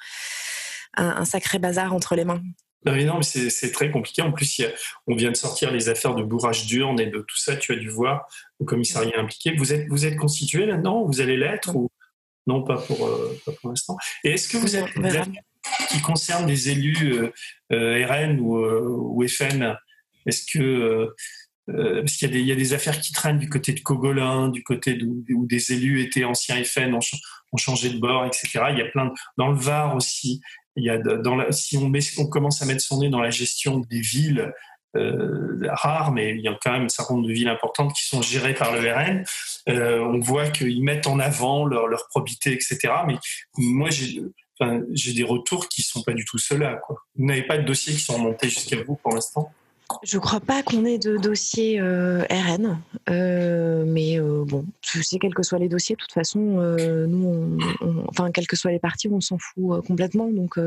[1.25, 2.41] sacré bazar entre les mains.
[2.86, 4.21] Non, mais non, c'est très compliqué.
[4.21, 4.61] En plus,
[5.07, 7.55] on vient de sortir les affaires de bourrage d'urne et de tout ça.
[7.55, 8.27] Tu as dû voir
[8.59, 9.53] le commissariat impliqué.
[9.55, 11.03] Vous êtes, vous êtes constitué là-dedans?
[11.03, 11.89] Vous allez l'être ou...
[12.50, 13.95] Non, pas pour, euh, pour l'instant.
[14.24, 14.89] Et est-ce que vous êtes
[15.89, 17.32] qui concerne des élus euh,
[17.72, 19.78] euh, RN ou, FN
[20.26, 21.10] Est-ce que
[21.68, 25.45] parce qu'il y, a des affaires qui traînent du côté de Cogolin, du côté où
[25.45, 28.62] des élus étaient anciens FN, ont, changé de bord, etc.
[28.72, 30.41] Il y a plein dans le Var aussi.
[30.76, 33.30] Il y a dans si on, met, on commence à mettre son nez dans la
[33.30, 34.52] gestion des villes, euh,
[34.93, 38.21] rares, mais il y a quand même un certain nombre de villes importantes qui sont
[38.21, 39.23] gérées par le RN.
[39.69, 42.77] Euh, on voit qu'ils mettent en avant leur, leur, probité, etc.
[43.07, 43.15] Mais
[43.57, 44.21] moi, j'ai
[44.59, 46.79] enfin, des retours qui sont pas du tout ceux-là.
[46.89, 49.51] Vous n'avez pas de dossiers qui sont montés jusqu'à vous pour l'instant?
[50.03, 52.79] Je crois pas qu'on ait de dossier euh, RN,
[53.09, 57.57] euh, mais euh, bon, tu sais, quels que soient les dossiers, de toute façon, nous,
[58.07, 60.29] enfin, quels que soient les parties, on s'en fout complètement.
[60.29, 60.59] Donc,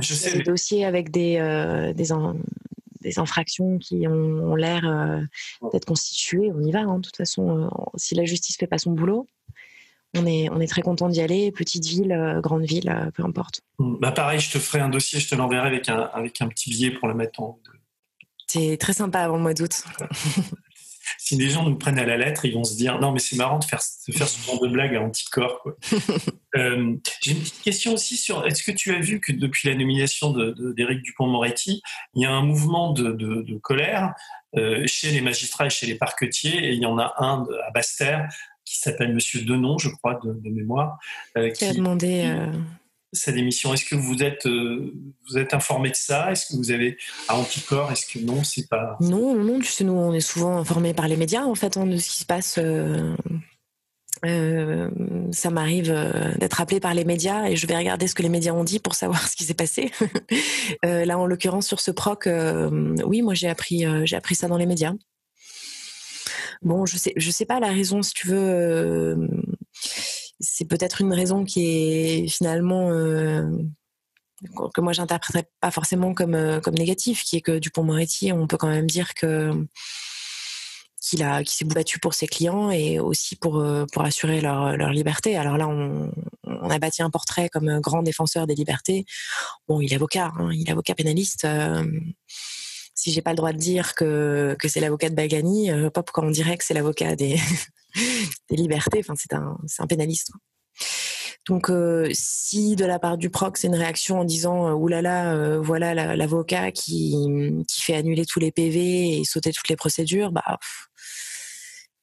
[0.00, 2.12] je sais, des dossiers avec des, des,
[3.06, 5.20] des infractions qui ont, l'air euh,
[5.72, 6.80] d'être constituées, on y va.
[6.80, 6.96] Hein.
[6.96, 9.26] De toute façon, euh, si la justice fait pas son boulot,
[10.14, 13.60] on est, on est très content d'y aller, petite ville, euh, grande ville, peu importe.
[13.78, 16.70] Bah pareil, je te ferai un dossier, je te l'enverrai avec un, avec un petit
[16.70, 17.60] billet pour le mettre en.
[18.48, 19.84] C'est très sympa avant le mois d'août.
[21.18, 23.36] Si des gens nous prennent à la lettre, ils vont se dire non, mais c'est
[23.36, 23.80] marrant de faire,
[24.12, 25.66] faire ce genre de blague à anticorps.
[26.56, 29.74] euh, J'ai une petite question aussi sur est-ce que tu as vu que depuis la
[29.74, 31.82] nomination d'Éric de, Dupont-Moretti,
[32.14, 34.14] il y a un mouvement de, de colère
[34.56, 37.70] euh, chez les magistrats et chez les parquetiers, et il y en a un à
[37.72, 38.28] Basse-Terre
[38.64, 40.98] qui s'appelle Monsieur Denon, je crois, de, mémoire.
[41.54, 42.34] qui, a demandé
[43.12, 43.72] sa démission.
[43.72, 46.30] Est-ce que vous êtes, vous êtes informé de ça?
[46.32, 46.96] Est-ce que vous avez
[47.28, 50.58] à Anticor Est-ce que non, c'est pas Non, non, tu sais, nous on est souvent
[50.58, 52.58] informés par les médias en fait hein, de ce qui se passe
[54.24, 54.88] euh,
[55.32, 58.28] ça m'arrive euh, d'être appelé par les médias et je vais regarder ce que les
[58.28, 59.90] médias ont dit pour savoir ce qui s'est passé.
[60.84, 64.56] euh, là, en l'occurrence, sur ce proc, euh, oui, moi j'ai appris, appris ça dans
[64.56, 64.94] les médias.
[66.62, 69.28] Bon, je sais, je sais pas la raison, si tu veux.
[70.40, 72.90] C'est peut-être une raison qui est finalement
[74.74, 78.68] que moi j'interpréterais pas forcément comme comme négatif, qui est que Dupont-Moretti, on peut quand
[78.68, 79.66] même dire que
[81.06, 85.36] qu'il a s'est battu pour ses clients et aussi pour euh, assurer leur, liberté.
[85.36, 86.10] Alors là, on,
[86.68, 89.04] a bâti un portrait comme grand défenseur des libertés.
[89.68, 91.44] Bon, il est avocat, hein, il est avocat pénaliste.
[91.44, 91.84] Euh,
[92.96, 96.02] si j'ai pas le droit de dire que que c'est l'avocat de Bagani, euh, pas
[96.02, 97.36] pourquoi on dirait que c'est l'avocat des
[98.50, 98.98] des libertés.
[98.98, 100.32] Enfin, c'est un un pénaliste.
[101.48, 105.32] Donc, euh, si de la part du proc, c'est une réaction en disant euh, oulala,
[105.32, 107.14] euh, voilà l'avocat qui,
[107.68, 110.58] qui fait annuler tous les PV et sauter toutes les procédures, bah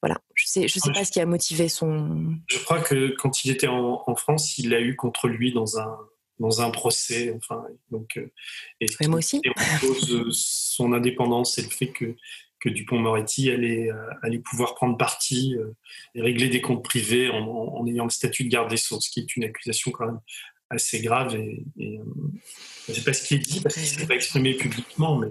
[0.02, 2.36] voilà, je sais, je sais pas ce qui a motivé son.
[2.48, 5.98] Je crois que quand il était en, France, il l'a eu contre lui dans un
[6.40, 8.20] dans un procès, enfin donc.
[8.82, 9.40] et, moi aussi.
[9.44, 12.16] Et on pose son indépendance et le fait que
[12.64, 15.76] que Dupont-Moretti allait, euh, allait pouvoir prendre parti euh,
[16.16, 19.36] et régler des comptes privés en, ayant le statut de garde des ce qui est
[19.36, 20.20] une accusation quand même
[20.70, 21.36] assez grave.
[21.36, 22.04] Et, et euh,
[22.88, 25.18] je ne sais pas ce qui est dit parce qu'il ne s'est pas exprimé publiquement.
[25.18, 25.28] Mais,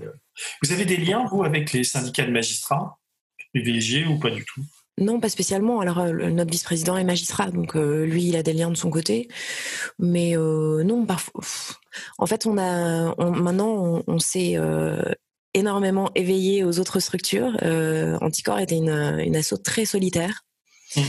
[0.62, 2.98] vous avez des liens, vous, avec les syndicats de magistrats,
[3.54, 4.62] privilégiés ou pas du tout?
[5.02, 5.80] Non, pas spécialement.
[5.80, 9.28] Alors notre vice-président est magistrat, donc lui, il a des liens de son côté.
[9.98, 11.42] Mais non, parfois.
[12.18, 14.56] En fait, on a maintenant, on, sait
[15.54, 17.56] énormément éveillé aux autres structures.
[17.62, 18.90] Euh, Anticor était une,
[19.20, 20.44] une asso très solitaire.
[20.94, 21.00] Mmh.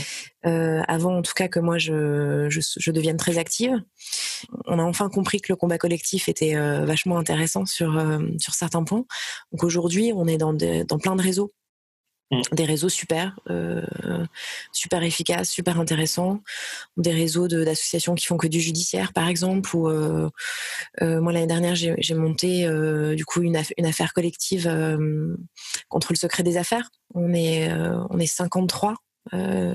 [0.46, 3.82] Euh, avant, en tout cas, que moi je, je, je, devienne très active,
[4.66, 8.54] on a enfin compris que le combat collectif était euh, vachement intéressant sur euh, sur
[8.54, 9.04] certains points.
[9.52, 11.52] Donc aujourd'hui, on est dans, dans plein de réseaux.
[12.52, 13.82] Des réseaux super, euh,
[14.72, 16.40] super efficaces, super intéressants.
[16.96, 19.70] Des réseaux d'associations qui font que du judiciaire, par exemple.
[19.74, 20.30] Euh,
[21.02, 22.66] euh, moi l'année dernière, j'ai monté
[23.14, 24.68] du coup une, affaire collective
[25.88, 26.88] contre le secret des affaires.
[27.14, 27.70] On est
[28.10, 28.94] on est 53,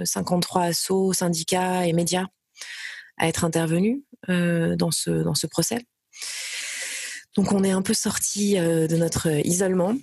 [0.03, 2.25] 53 assos, syndicats et médias
[3.17, 5.85] à être intervenus dans ce dans ce procès.
[7.35, 9.95] Donc on est un peu sorti de notre isolement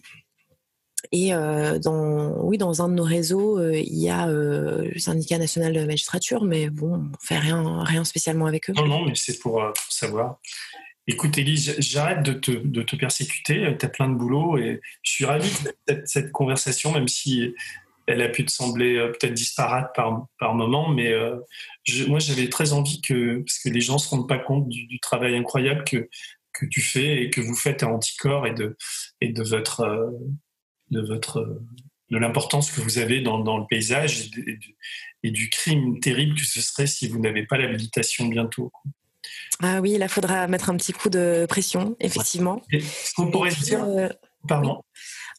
[1.13, 4.99] et euh, dans, oui, dans un de nos réseaux, euh, il y a euh, le
[4.99, 8.73] syndicat national de magistrature, mais bon, on fait rien, rien spécialement avec eux.
[8.75, 10.39] Non, non, mais c'est pour, savoir.
[11.07, 13.77] Écoute, Élise, j'arrête de te, de te persécuter.
[13.79, 15.49] Tu as plein de boulot et je suis ravi
[15.89, 17.55] de cette, conversation, même si
[18.09, 21.13] elle a pu te sembler peut-être disparate par, par moment, mais
[22.09, 24.99] moi j'avais très envie que, parce que les gens ne se rendent pas compte du,
[24.99, 26.09] travail incroyable que,
[26.53, 28.77] que tu fais et que vous faites à Anticor et de,
[29.21, 30.13] et de votre
[30.91, 31.61] de votre
[32.11, 34.31] de l'importance que vous avez dans, dans le paysage
[35.23, 38.71] et, du, crime terrible que ce serait si vous n'avez pas l'habilitation bientôt.
[39.61, 42.63] Ah oui, là, faudra mettre un petit coup de pression, effectivement.
[42.71, 44.09] Ce qu'on pourrait se dire, euh,
[44.47, 44.83] pardon.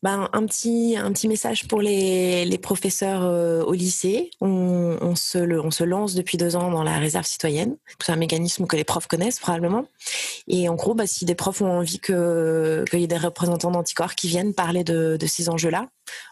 [0.04, 4.30] Ben, un, petit, un petit message pour les, les professeurs euh, au lycée.
[4.42, 7.78] On, se le, on se lance depuis deux ans dans la réserve citoyenne.
[8.00, 9.88] C'est un mécanisme que les profs connaissent probablement.
[10.48, 12.16] Et en gros, bah, si des profs ont envie qu'il
[12.94, 15.90] y ait des représentants d'anticorps qui viennent parler de, ces enjeux-là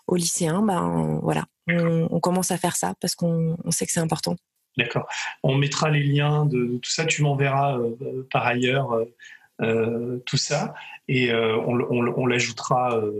[0.07, 4.35] aux lycéens, ben, voilà, on, commence à faire ça parce qu'on sait que c'est important.
[4.77, 5.07] D'accord.
[5.41, 7.05] On mettra les liens de, tout ça.
[7.05, 9.05] Tu m'enverras euh, par ailleurs euh,
[10.25, 10.73] tout ça.
[11.07, 13.11] Et euh, on, l'ajoutera euh,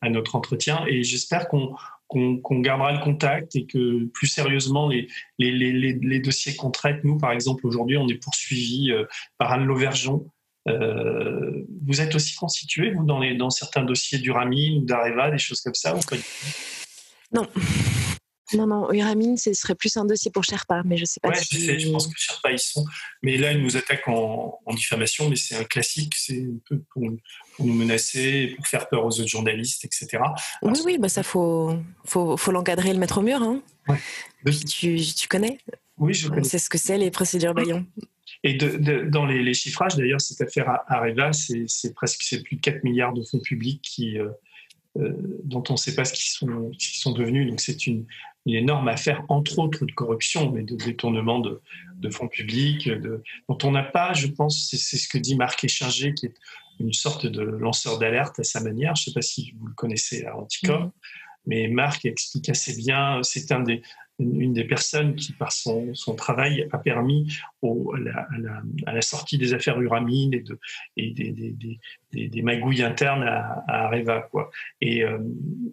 [0.00, 0.84] à notre entretien.
[0.86, 1.74] Et j'espère qu'on
[2.08, 5.06] qu'on gardera le contact et que plus sérieusement les,
[5.38, 8.90] les, les, les dossiers qu'on traite, nous par exemple aujourd'hui on est poursuivi
[9.38, 10.26] par Anne Lauvergeon.
[10.66, 15.60] vous êtes aussi constitué vous dans, dans certains dossiers du Ramin ou d'Areva, des choses
[15.60, 16.00] comme ça ou
[17.32, 17.46] Non,
[18.54, 21.34] non, non, Uramine, ce serait plus un dossier pour Sherpa, mais je sais pas ouais,
[21.50, 22.84] je sais, je pense que Sherpa, ils sont.
[23.22, 27.02] Mais là, ils nous attaquent en, diffamation, mais c'est un classique, c'est un peu pour,
[27.02, 30.22] nous menacer, pour faire peur aux autres journalistes, etc.
[30.62, 33.42] oui, oui, bah ça, faut, faut, faut l'encadrer et le mettre au mur.
[33.42, 33.62] Hein.
[33.88, 34.52] Ouais.
[34.68, 35.58] tu, tu, connais
[35.98, 36.44] Oui, je connais.
[36.44, 37.86] C'est ce que c'est, les procédures Bayon.
[38.42, 42.84] Et de, dans les, chiffrages, d'ailleurs, cette affaire Areva, c'est presque c'est plus de 4
[42.84, 44.18] milliards de fonds publics qui.
[44.18, 44.28] Euh,
[44.96, 47.48] dont on ne sait pas ce qu'ils sont, sont devenus.
[47.48, 48.06] Donc c'est une,
[48.46, 53.58] une énorme affaire, entre autres de corruption, mais de détournement de, fonds publics, de, dont
[53.62, 56.34] on n'a pas, je pense, c'est ce que dit Marc Échinger, qui est
[56.78, 58.94] une sorte de lanceur d'alerte à sa manière.
[58.96, 60.92] Je ne sais pas si vous le connaissez à Anticor, mm-hmm.
[61.46, 63.82] mais Marc explique assez bien, c'est un des,
[64.20, 70.34] une, des personnes qui, par son, travail, a permis à, la, sortie des affaires Uramine
[70.34, 70.58] et, de,
[70.96, 74.28] et des, magouilles internes à, à Areva.
[74.34, 75.18] Euh,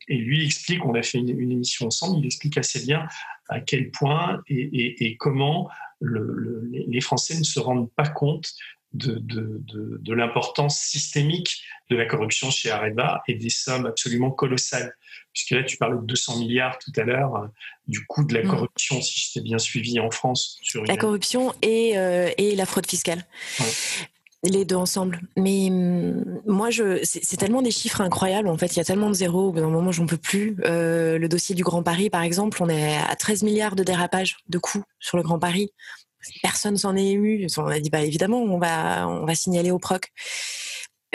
[0.07, 3.07] et lui explique, on a fait une, émission ensemble, il explique assez bien
[3.49, 5.69] à quel point et, comment
[5.99, 8.53] le, les Français ne se rendent pas compte
[8.97, 14.31] de, de, de, de l'importance systémique de la corruption chez Areva et des sommes absolument
[14.31, 14.93] colossales.
[15.33, 17.47] Puisque là, tu parlais de 200 milliards tout à l'heure, euh,
[17.87, 18.47] du coût de la mm.
[18.47, 20.57] corruption, si je t'ai bien suivi en France.
[20.61, 23.23] Sur La corruption et, euh, et, la fraude fiscale.
[24.43, 25.21] Les deux ensemble.
[25.37, 28.47] Mais mm, moi, je, c'est tellement des chiffres incroyables.
[28.47, 29.49] En fait, il y a tellement de zéros.
[29.49, 30.57] Au bout d'un moment, j'en peux plus.
[30.65, 34.37] Euh, le dossier du Grand Paris, par exemple, on est à 13 milliards de dérapages
[34.49, 35.71] de coûts sur le Grand Paris
[36.41, 37.47] personne s'en est ému.
[37.57, 40.11] On a dit bah évidemment on va on va signaler au proc.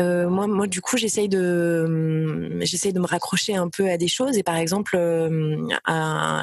[0.01, 3.97] Euh, moi, moi, du coup, j'essaye de, hum, j'essaye de me raccrocher un peu à
[3.99, 4.39] des choses.
[4.39, 5.67] Et par exemple, euh,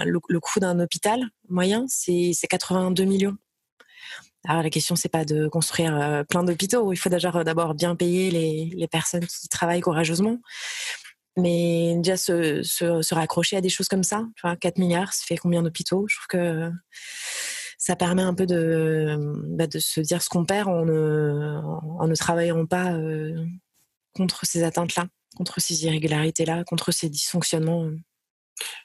[0.05, 3.38] le, coût d'un hôpital moyen, c'est 82 millions.
[4.47, 6.93] Alors la question, c'est pas de construire euh, plein d'hôpitaux.
[6.93, 10.38] Il faut d'abord bien payer les, les, personnes qui travaillent courageusement.
[11.38, 15.14] Mais déjà se, se, se, raccrocher à des choses comme ça, tu vois, 4 milliards,
[15.14, 16.05] ça fait combien d'hôpitaux?
[16.10, 16.72] Je trouve que
[17.80, 19.17] ça permet un peu de,
[19.47, 21.59] bah, de se dire ce qu'on perd en ne,
[21.99, 23.45] en ne travaillant pas euh,
[24.13, 25.07] contre ces atteintes-là,
[25.38, 27.89] contre ces irrégularités-là, contre ces dysfonctionnements.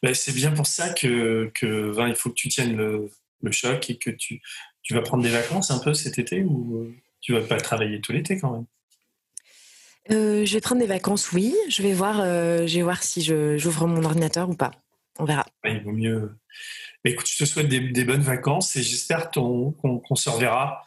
[0.03, 3.11] Bah, c'est bien pour ça que, que il faut que tu tiennes le,
[3.43, 4.41] le, choc et que tu,
[4.83, 8.13] tu vas prendre des vacances un peu cet été ou tu vas pas travailler tout
[8.13, 8.67] l'été quand même?
[10.13, 11.53] Euh, je vais prendre des vacances, oui.
[11.69, 14.71] Je vais voir, euh, je vais voir si j'ouvre mon ordinateur ou pas.
[15.19, 15.44] On verra.
[15.71, 16.31] Il vaut mieux,
[17.05, 19.75] bah, écoute, je te souhaite des, bonnes vacances et j'espère qu'on
[20.15, 20.83] se reverra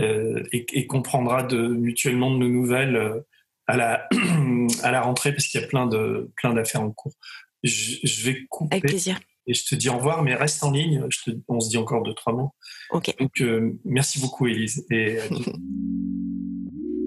[0.00, 3.20] euh, et, qu'on prendra de, mutuellement de nos nouvelles euh,
[3.66, 4.08] à, la,
[4.82, 7.14] à la rentrée parce qu'il y a plein de plein d'affaires en cours.
[7.62, 8.76] Je, vais couper.
[8.76, 9.18] Avec plaisir.
[9.46, 11.06] Et je te dis au revoir, mais reste en ligne.
[11.48, 12.54] on se dit encore deux, trois mots.
[12.90, 13.14] Ok.
[13.18, 14.86] Donc, euh, merci beaucoup, Élise.
[14.90, 15.18] Et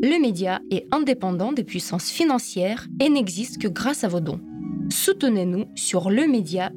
[0.03, 4.39] Le média est indépendant des puissances financières et n'existe que grâce à vos dons
[4.89, 6.73] soutenez-nous sur lemediatv.fr.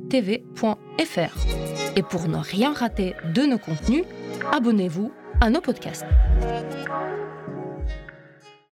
[1.97, 4.05] Et pour ne rien rater de nos contenus,
[4.53, 6.07] abonnez-vous à nos podcasts.